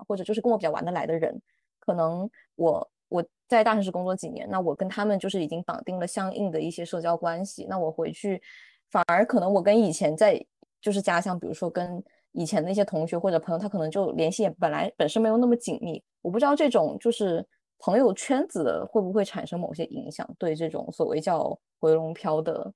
[0.08, 1.40] 或者就是跟我比较玩得来的人，
[1.78, 7.66] 可能我我在大城市工作几年，那我跟他们就是已经绑定了相应的一些社交关系。
[7.70, 8.42] 那我回去，
[8.90, 10.44] 反而可能我跟以前在
[10.80, 12.02] 就是家乡，比如说跟
[12.34, 16.02] 以前那些同学或者朋友，他可能就联系也本来本身没有那么紧密。
[16.20, 17.46] 我不知道这种就是
[17.78, 22.72] 朋友圈子的会不会产生某些影响，对这种所谓叫回笼漂的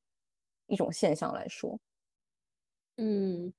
[0.69, 1.79] 一种现象来说。
[2.99, 3.53] 嗯，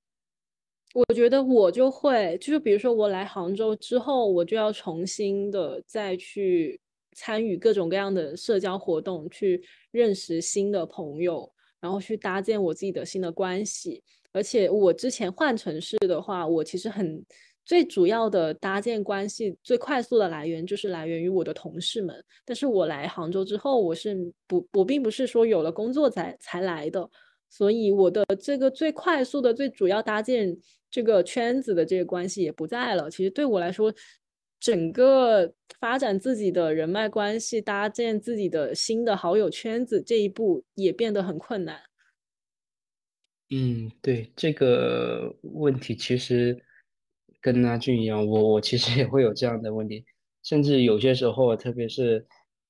[0.93, 6.79] 我觉得我就会，就是比如说我来杭州之后，我就要重新的再去
[7.13, 14.03] 参与各种各样的社交活动，去认识新的朋友，然后去搭建我自己的新的关系。
[14.31, 17.23] 而且我之前换城市的话，我其实很
[17.65, 22.15] 最主要的搭建关系最快速的来源就是来源于我的同事们。
[22.45, 24.15] 但是我来杭州之后，我是
[24.47, 27.09] 不，我并不是说有了工作才才来的。
[27.49, 30.55] 所以我的这个最快速的、最主要搭建
[30.91, 33.09] 这个圈子的这个关系也不在了。
[33.09, 33.91] 其实对我来说，
[34.59, 41.88] 整个发展自己的人脉关系、搭建自己的新的好友圈子这一步也变得很困难。
[43.51, 46.63] 嗯，对这个问题，其实
[47.41, 50.05] 跟阿俊一样，我我其实也会有这样的问题，
[50.43, 52.25] 甚至有些时候，特别是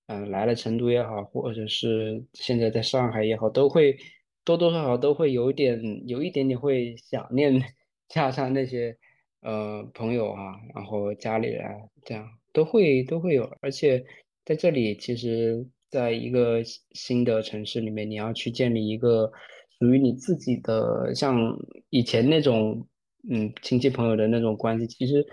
[0.07, 3.97] 嗯来了成都也好，或者是现在在上海也好，都会。
[4.45, 7.53] 多多少少都会有一点，有一点点会想念
[8.09, 8.97] 家乡那些
[9.41, 11.63] 呃朋友啊，然后家里人，
[12.03, 13.43] 这样都会都会有。
[13.61, 14.03] 而且
[14.45, 16.63] 在这里，其实在一个
[16.93, 19.32] 新的城市里面，你要去建立一个
[19.80, 21.57] 属于你自己的，像
[21.89, 22.88] 以前那种
[23.30, 25.25] 嗯亲戚朋友的那种关系，其实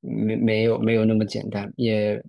[0.00, 2.22] 没没有没有那么简单，也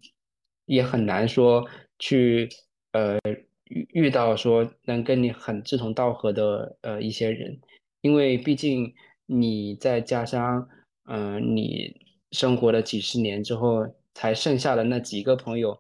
[0.66, 1.66] 也很难说
[2.00, 2.50] 去
[2.92, 3.20] 呃。
[3.68, 7.60] 遇遇到说能跟你很志同道合的呃一些人，
[8.02, 8.94] 因为毕竟
[9.26, 10.70] 你在家乡，
[11.06, 11.92] 嗯，你
[12.32, 15.76] 生活了几十年之后，才剩下的那几个朋友，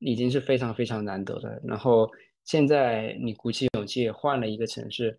[0.00, 1.58] 已经是非常非常难得的。
[1.64, 2.10] 然后
[2.44, 5.18] 现在你鼓起勇气换了一个城市，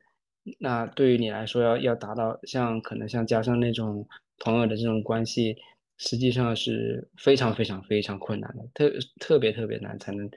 [0.60, 4.08] 那对于你来说，要要达到像可能像加上那种
[4.40, 5.56] 朋友的这种关系，
[5.98, 10.30] 实际上是非常非常非常困难的，特特别特别难才能。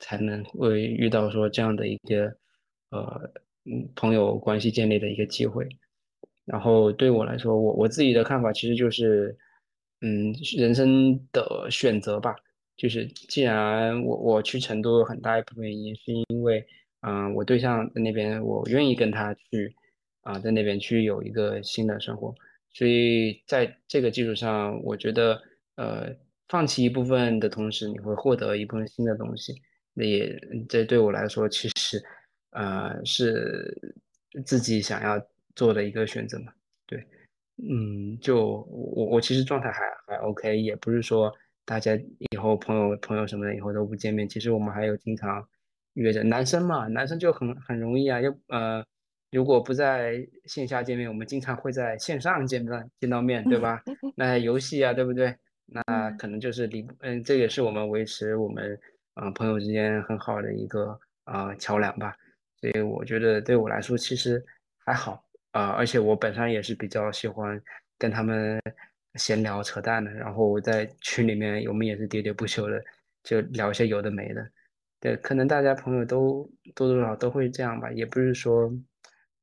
[0.00, 2.26] 才能会遇到说这样的一个
[2.90, 3.20] 呃
[3.64, 5.66] 嗯朋友关系建立的一个机会，
[6.44, 9.36] 然后对我来说，我我自己的看法其实就是，
[10.00, 12.36] 嗯，人生的选择吧，
[12.76, 16.64] 就是既然我我去成都有很大一部分原因是因为，
[17.00, 19.74] 嗯，我对象在那边，我愿意跟他去
[20.22, 22.34] 啊，在那边去有一个新的生活，
[22.72, 25.40] 所以在这个基础上，我觉得
[25.76, 26.14] 呃，
[26.48, 29.54] 放弃一部分的同时，你会获得一部分新的东西。
[29.94, 30.38] 那也，
[30.68, 32.02] 这对我来说，其实，
[32.50, 33.96] 呃，是
[34.44, 35.20] 自己想要
[35.54, 36.52] 做的一个选择嘛。
[36.86, 37.04] 对，
[37.56, 41.32] 嗯，就我我其实状态还还 OK，也不是说
[41.64, 41.94] 大家
[42.30, 44.28] 以后朋友朋友什么的以后都不见面。
[44.28, 45.46] 其实我们还有经常
[45.98, 48.20] 约着，男生嘛，男生就很很容易啊。
[48.20, 48.84] 要呃，
[49.30, 53.82] 如果不在线下见面，我们经常会在线上见到见到面对吧？
[54.16, 55.34] 那游戏啊，对不对？
[55.66, 58.78] 那可能就是离嗯，这也是我们维持我们。
[59.18, 62.16] 啊，朋友之间很好的一个啊桥梁吧，
[62.60, 64.40] 所以我觉得对我来说其实
[64.86, 65.20] 还好
[65.50, 67.60] 啊，而且我本身也是比较喜欢
[67.98, 68.62] 跟他们
[69.14, 72.80] 闲聊扯淡的，然后在群里面我们也是喋喋不休的，
[73.24, 74.48] 就聊一些有的没的。
[75.00, 78.72] 对，可能大家朋友都多多少少都会这样吧，也不是说，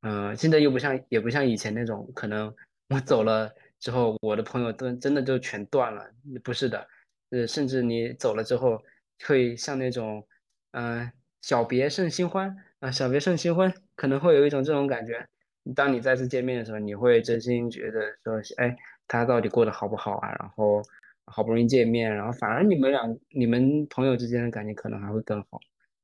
[0.01, 2.53] 嗯，现在又不像也不像以前那种，可能
[2.89, 6.05] 我走了之后，我的朋友都真的就全断了，
[6.43, 6.87] 不是的，
[7.29, 8.81] 呃，甚至你走了之后。
[9.25, 10.27] 会像那种，
[10.71, 11.09] 嗯，
[11.41, 15.25] 小别胜新欢啊，小别胜新婚，可能会有一种这种感觉。
[15.73, 18.75] 当你再次见面的时候，你会真心觉得说，哎，
[19.07, 20.35] 他到底过得好不好啊？
[20.37, 20.83] 然后
[21.25, 25.59] 好不容易见面，然后反而你们俩、你们朋友之间的感情可能还会更好。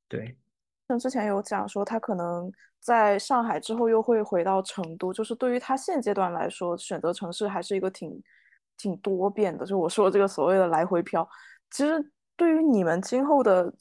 [0.07, 0.35] 对，
[0.87, 8.21] 像之前有讲说，他可能在上海之后又会回到成都，就是对于他现阶段来说，选择城市还是一个挺
[8.77, 9.65] 挺多变的。
[9.65, 11.27] 就我说这个所谓的来回漂，
[11.69, 13.73] 其实对于你们今后的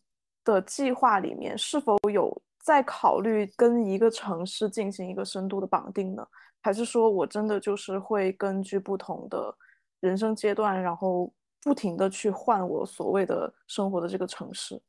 [0.45, 2.41] 的计划里面，是否有？
[2.63, 6.23] 在考虑跟一个城市进行一个深度的绑定呢，
[6.61, 9.53] 还是说我真的就是会根据不同的
[10.01, 11.33] 人生阶段，然后
[11.63, 14.81] 不停的去换我所谓的生活的这个城市？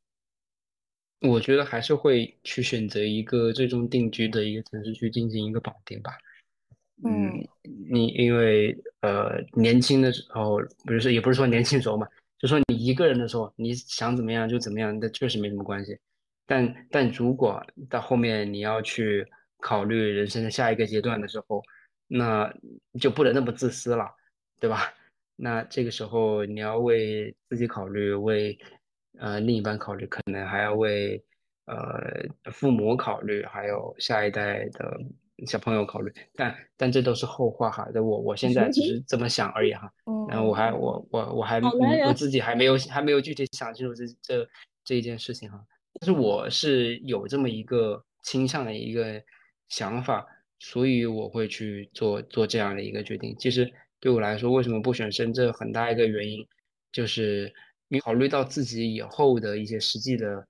[1.21, 6.11] 我觉得还是会去选择一个最终定居的一个城市去进行一个绑定吧。
[7.03, 7.31] 嗯，
[7.91, 12.07] 你因为呃年轻的时候，不是也不是说年轻时候嘛，
[12.39, 15.97] 就说你一个人的时候，你想怎么样就怎么样，那确实没什么关系。
[16.47, 19.25] 但但如果到后面你要去
[19.59, 21.61] 考虑人生的下一个阶段的时候，
[22.07, 22.51] 那
[22.99, 24.05] 就不能那么自私了，
[24.59, 24.93] 对吧？
[25.43, 28.55] 那这个时候你要为自己考虑，为
[29.17, 31.19] 呃另一半考虑，可能还要为
[31.65, 34.99] 呃父母考虑，还有下一代的
[35.47, 36.13] 小朋友考虑。
[36.35, 39.91] 但但这都是后话哈，我我现在只是这么想而已哈。
[40.29, 44.47] 然后我还我我我还我自己还没有还没有具体想清楚这这
[44.85, 45.59] 这一件事情哈。
[45.99, 49.19] 但是我是有这么一个倾向的一个
[49.69, 50.23] 想法，
[50.59, 53.35] 所以我会去做做这样的一个决定。
[53.39, 53.69] 其实
[54.01, 56.45] 对我来说，为什么不选深圳，很大一个原因
[56.91, 57.53] 就是
[57.87, 60.45] 你考虑到自己以后的一些实际的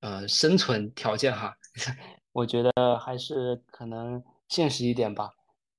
[0.00, 1.52] 呃生存条件哈，
[2.30, 5.30] 我觉得还是可能现实一点吧。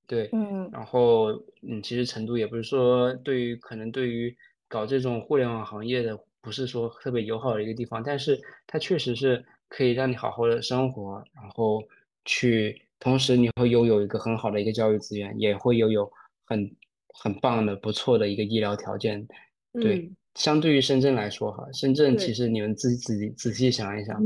[0.06, 1.32] 对，嗯，然后
[1.66, 4.36] 嗯，其实成都也不是说对于可能对于
[4.68, 6.22] 搞这种互联网行业的。
[6.44, 11.80] 不是说特别友好的一个地方，但是它确实是可以让你好好的生活，然后
[12.24, 16.10] 去，同时你会拥有一个很好的一个教育资源，也会拥有
[16.44, 16.68] 很
[17.14, 19.26] 很棒的、不错的一个医疗条件。
[19.72, 24.22] 对，相对于深圳来说，哈，深圳其实你们自己自己仔细想一想，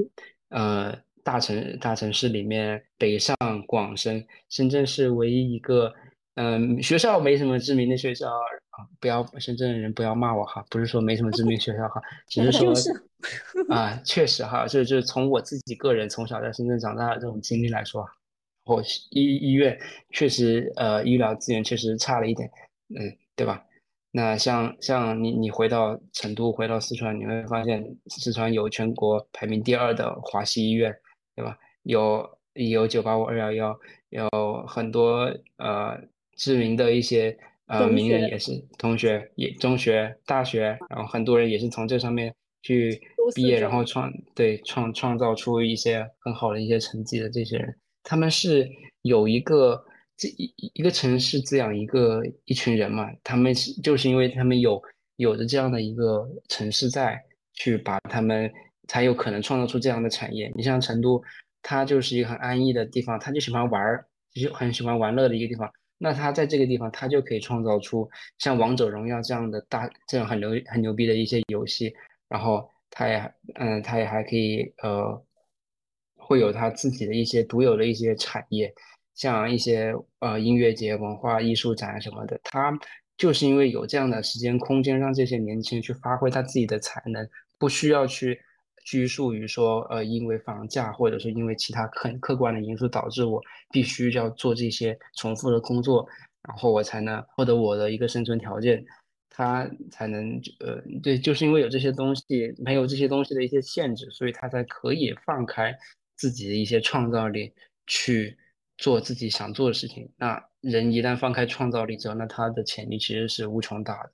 [0.48, 5.92] 呃，大城大城市里面，北上广深，深圳是唯一一个。
[6.38, 12.74] 嗯，学校没什么知名的学校啊，不要深圳的人不要骂我哈，不是说没什么知名学校哈，只是说
[13.70, 18.06] 啊，确实哈，就就从我自己个人从小在深圳长大的这种经历来说，
[18.66, 18.82] 我
[19.12, 19.80] 医医院
[20.10, 22.50] 确实呃医疗资源确实差了一点，
[22.88, 23.64] 嗯，对吧？
[24.10, 30.94] 那像像你你回到成都，回到四川，你会发现四川有全国排名第二的华西医院，
[31.34, 31.58] 对吧？
[31.82, 33.78] 有有九八五二幺幺，
[34.10, 35.98] 有很多呃。
[36.38, 37.34] 知名的一些
[37.64, 42.30] 呃名人也是同学，也中学、大学，然后很多人也是从这上面
[42.60, 43.00] 去
[43.34, 48.68] 毕业，然后创对创创造出一些很好的一些成绩的这些人，他们是
[49.00, 49.82] 有一个
[50.16, 54.82] 这一一个城市滋养一个一群人嘛，他们是就是因为他们有
[55.16, 58.50] 有着这样的一个城市在，去把他们
[58.88, 60.50] 才有可能创造出这样的产业。
[60.54, 61.22] 你像成都，
[61.62, 65.70] 它就是一个很安逸的地方，他就喜欢玩儿，就很喜欢玩乐的一个地方。
[65.98, 68.08] 那他在这个地方，他就可以创造出
[68.38, 71.92] 像王者荣耀这样的大、这样很牛、很牛逼的一些游戏，
[72.28, 75.24] 然后他也，嗯，他也还可以，呃，
[76.16, 78.72] 会有他自己的一些独有的一些产业，
[79.16, 82.72] 像一些呃音乐节、文化艺术展什么的，他
[83.16, 88.40] 就是因为有这样的时间空间，让这些年轻人去发挥他自己的才能，不需要去。
[88.88, 93.42] 拘束于说，呃，因为房价或者是因为其他很客观的因素导致我
[93.72, 96.06] 必须要做这些重复的工作，
[96.46, 98.86] 然后我才能获得我的一个生存条件，
[99.28, 105.76] 他才能，呃，对，就是因为有这些东西，没有这些东西的一些限制，所以他才可以放开
[106.14, 107.52] 自己的一些创造力
[107.88, 108.38] 去
[108.78, 110.08] 做自己想做的事情。
[110.16, 114.10] 那人一旦放开创造力之后，那他的潜力其实是无穷大的，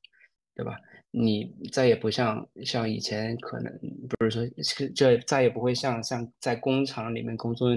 [0.54, 0.76] 对吧？
[1.14, 3.70] 你再也不像像以前，可能
[4.08, 7.68] 不是说，这再也不会像像在工厂里面工作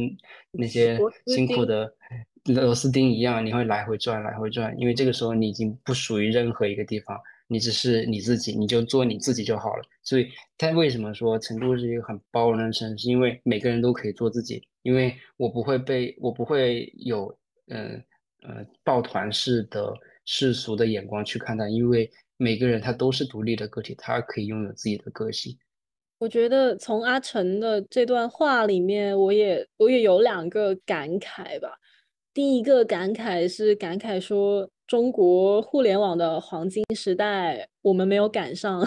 [0.52, 1.94] 那些辛苦的
[2.46, 4.74] 螺丝钉一样，你会来回转，来回转。
[4.80, 9.84] 因为这个时候你已经不属于任何一个地方，你只是你自己，你就做你自己就好了。
[10.02, 13.10] 所以，他为什么说成都是一个很包容的城市？
[13.10, 14.66] 因为每个人都可以做自己。
[14.86, 17.36] 因为我不会被，我不会有，
[17.68, 18.02] 嗯
[18.44, 19.92] 呃，抱团式的
[20.24, 22.10] 世俗的眼光去看待，因为。
[22.38, 25.58] 每个人他都是独立的个体，他可以拥有自己的个性。
[26.18, 31.80] 我觉得从阿成的这段话里面，我也我也有两个感慨吧。
[32.34, 38.86] 第一个感慨是感慨说，中国互联网的黄金时代我们没有赶上，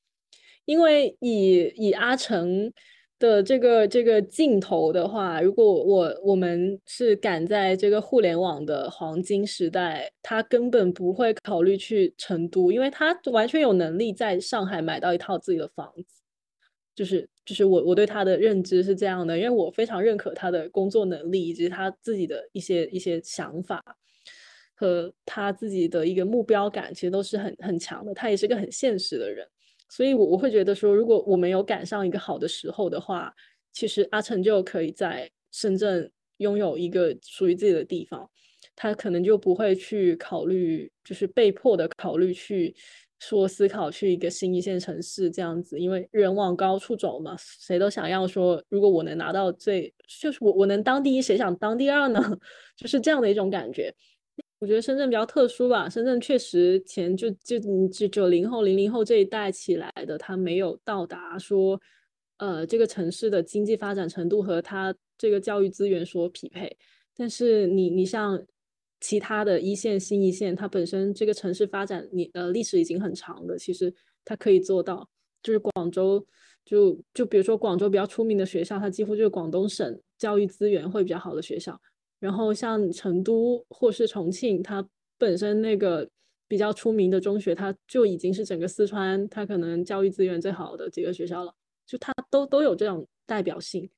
[0.64, 2.72] 因为以以阿成
[3.18, 16.22] 的这个这个镜头的话，如果我我们是赶在这个互联网的黄金时代，他根本不会考虑去成都，因为他完全有能力在上海买到一套自己的房子。
[16.94, 23.82] 就是就是我我对他的认知是这样的，因为我非常认可他的工作能力以及他自己的一些一些想法
[24.74, 28.12] 和他自己的一个目标感，其实都是很很强的。
[28.14, 29.46] 他也是个很现实的人。
[29.88, 33.34] 所以，我我会觉得说，如果我没有赶上一个好的时候的话，
[33.72, 38.28] 其实阿成就可以在深圳拥有一个属于自己的地方，
[38.76, 42.74] 他可能就不会去考虑，就是被迫的考虑去
[43.18, 52.20] 说思考去一个新一线城市这样子，因为人往高处走嘛，谁都想要说，如果我能拿到最，就是我我能当第一，谁想当第二呢？
[52.76, 53.94] 就是这样的一种感觉。
[54.60, 61.80] 我觉得深圳比较特殊吧，深圳确实前就就就九零后、零零后这一代起来的，他没有到达说，
[62.38, 66.76] 呃，这个城市的经济发展程度和他这个教育资源所匹配。
[67.16, 68.44] 但是你你像
[69.00, 73.94] 其他的一线、新一线，它本身这个城市发展你呃历史已经很长的，其实
[74.24, 75.08] 它可以做到。
[75.40, 76.26] 就是广州，
[76.64, 81.80] 就就比如说广州比较出名的学校，它几乎就是广东省教育资源会比较好的学校。
[82.20, 86.08] 然后像成都或是重庆，它本身那个
[86.46, 91.54] 比较出名的中学，它就已经是整个四川它可能教育资源最好的几个学校了，
[91.86, 93.88] 就它都都有这种代表性。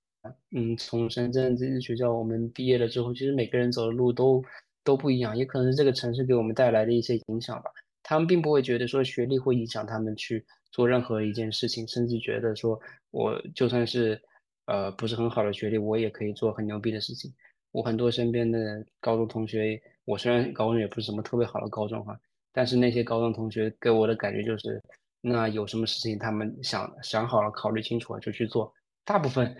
[0.54, 4.44] 嗯，从深圳这些学校我们毕业了之后，其实每个人走的路都
[4.84, 7.70] 都不一样，也可能是这个城市给我们带来的一些影响吧。
[8.02, 12.78] 他们并不会觉得说学历会影响他们去做任何一件事情，甚至觉得说
[13.10, 14.20] 我就算是
[14.66, 17.32] 呃不是很好的学历，我也可以做很牛逼的事情。
[17.72, 22.18] 我很多身边的高中同学，我虽然高中也不是什么特别好的高中哈，
[22.52, 24.82] 但是那些高中同学给我的感觉就是，
[25.20, 28.72] 那有什么事情他们想想好了，考虑清楚了就去做。
[29.04, 29.54] 大部分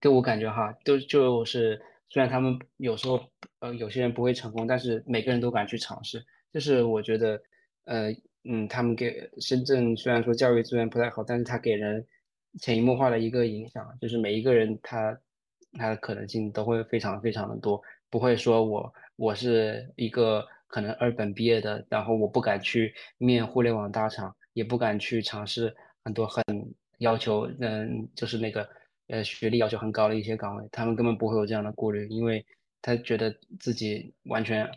[0.00, 1.78] 给我感觉哈，都就是
[2.08, 3.20] 虽然他们有时候
[3.60, 6.24] 呃有些人不会成功，但是每个人都敢去尝试。
[6.52, 7.42] 就是我觉得，
[7.84, 8.10] 呃
[8.44, 12.06] 嗯，他们给深圳虽然说教育资源不太好，但是他给人
[12.60, 15.18] 潜移默化的一个影响，就是每一个人他。
[15.78, 26.44] 它的可能性都会非常非常的多，不会说我我是一个可能二本毕业的，然后我不敢去面互联网大厂，也不敢去尝试很多很
[26.98, 28.68] 要求，嗯，就是那个
[29.08, 32.44] 呃学历要求很高的一些岗位，他们根本不会有这样的顾虑，因为
[32.80, 34.70] 他觉得自己完全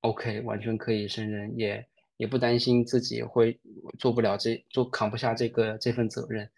[0.00, 1.86] OK，完全可以胜任，也
[2.16, 3.58] 也不担心自己会
[3.98, 6.50] 做不了这做扛不下这个这份责任，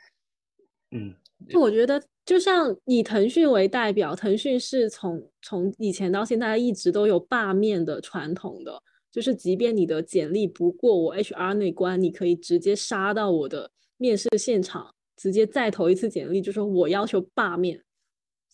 [0.93, 1.15] 嗯。
[1.55, 8.81] 我觉得，就像以腾讯为代表，腾讯是从从以前到现在一直都有罢面的传统的，
[9.11, 17.83] 就是即便你的简历不过我 HR 那关，你可以直接杀到我的面试现场，直接再投一次简历，就说我要求罢面，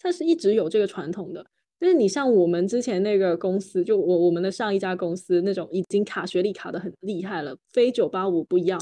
[0.01, 1.45] 它是一直有这个传统的。
[1.79, 8.79] 但是你像我们之前那个公司，就我我们的上一家公司那种已经卡学历卡的很厉害了，非九八五不要。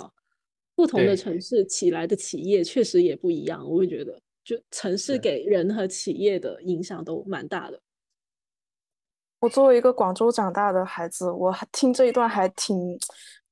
[0.76, 7.80] 不同的城市起来的企业确实也不一样，我会觉得，就城市给人和企业的影响都蛮大的。
[9.40, 12.98] 我作为一个广州长大的孩子，我听这一段还挺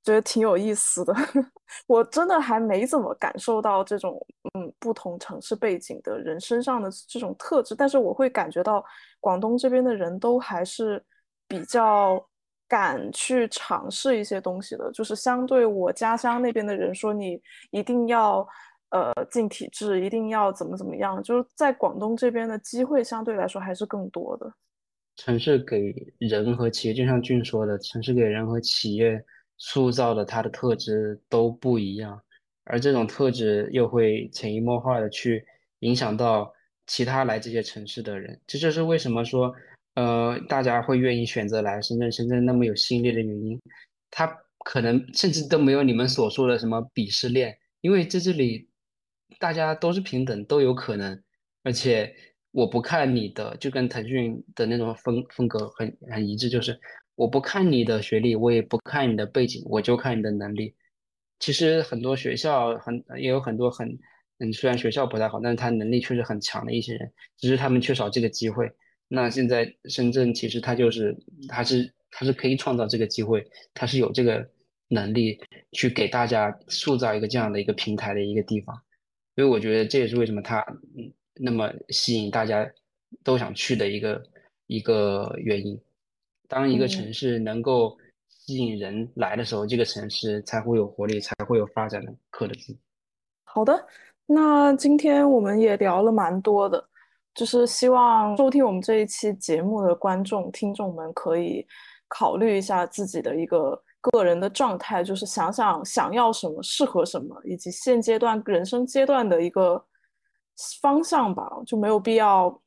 [0.02, 1.14] 觉得挺有意思的。
[1.86, 4.18] 我真的还没怎么感受到这种
[4.54, 8.84] 嗯不同城市背景的人身上的这种特质，但是我会感觉到
[9.20, 11.02] 广东这边的人都还是
[11.46, 12.26] 比较。
[12.72, 17.38] 敢去尝试一些东西的，就是相对我家乡那边的人说，你
[17.70, 18.48] 一定要
[18.88, 24.50] 呃进体制，一定要怎么怎么样，就是在广东这边的机会相对来说还是更多的。
[25.16, 29.22] 城市给人和企业，就像俊说的，城市给人和企业
[29.58, 32.18] 塑造的它的特质都不一样，
[32.64, 35.44] 而这种特质又会潜移默化的去
[35.80, 36.50] 影响到
[36.86, 39.54] 其他来这些城市的人，这就是为什么说。
[39.94, 43.60] 呃，大家会愿意选择来深圳，深圳那么有吸引力的原因，
[44.10, 44.26] 它
[44.64, 48.68] 可能甚至都没有你们所说的什么鄙视链，因为在这里
[49.38, 51.22] 大家都是平等，都有可能，
[51.62, 52.14] 而且
[52.52, 56.80] 我不看你的，就跟腾讯的那种风风格很很一致，就是
[57.14, 60.74] 我不看你的学历，我也不看你的背景，我就看你的能力。
[61.38, 63.98] 其实很多学校很也有很多很
[64.38, 68.72] 嗯，虽然学校不太好，但是他能力确实很强的一些人，只是他们缺少这个机会。
[69.14, 71.14] 那现在深圳其实它就是，
[71.46, 74.42] 它是它是可以创造这个机会，它是有这个
[74.88, 75.38] 能力
[75.72, 78.74] 去给大家塑造一个这样的一个平台的一个地方，
[79.36, 80.60] 所以我觉得这也是为什么它
[80.96, 82.66] 嗯那么吸引大家
[83.22, 84.22] 都想去的一个
[84.66, 85.78] 一个原因。
[86.48, 87.94] 当一个城市能够
[88.30, 92.74] 吸引人来的时候，这个城市才会有活力，才会有发展的可能性。
[93.44, 93.86] 好的，
[94.24, 96.82] 那今天我们也聊了蛮多的，
[97.34, 101.66] 就是希望收听我们这一期节目的观众、听众们可以
[102.08, 109.84] 考虑一下自己的一个个人的状态，就是想想想要什么、适合什么，以及现阶段人生阶段的一个
[110.80, 112.60] 方向吧，就没有必要。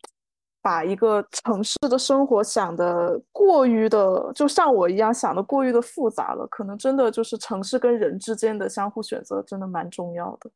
[0.62, 10.50] 把一个城市的生活想的过于的，就像我一样想的过于的复杂了，可能真的就是城市跟人之间的相互选择，真的蛮重要的。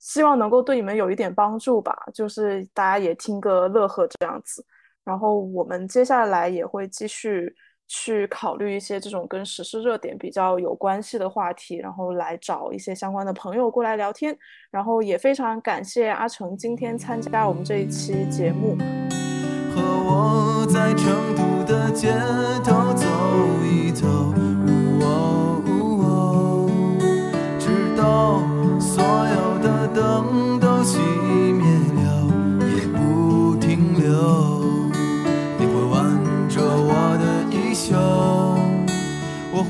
[0.00, 4.64] 希望能够对你们有一点帮助吧，就是大家也听个乐呵这样子。
[5.04, 7.54] 然后我们接下来也会继续
[7.86, 14.36] 去考虑一些这种跟时事热点比较有关系的话题，然后来找一些相关的朋友过来聊天。
[14.70, 18.76] 然后也非常感谢阿成今天参加我们这一期节目。
[19.74, 22.12] 和我在成都的街
[22.64, 23.06] 头走
[23.64, 24.06] 一走，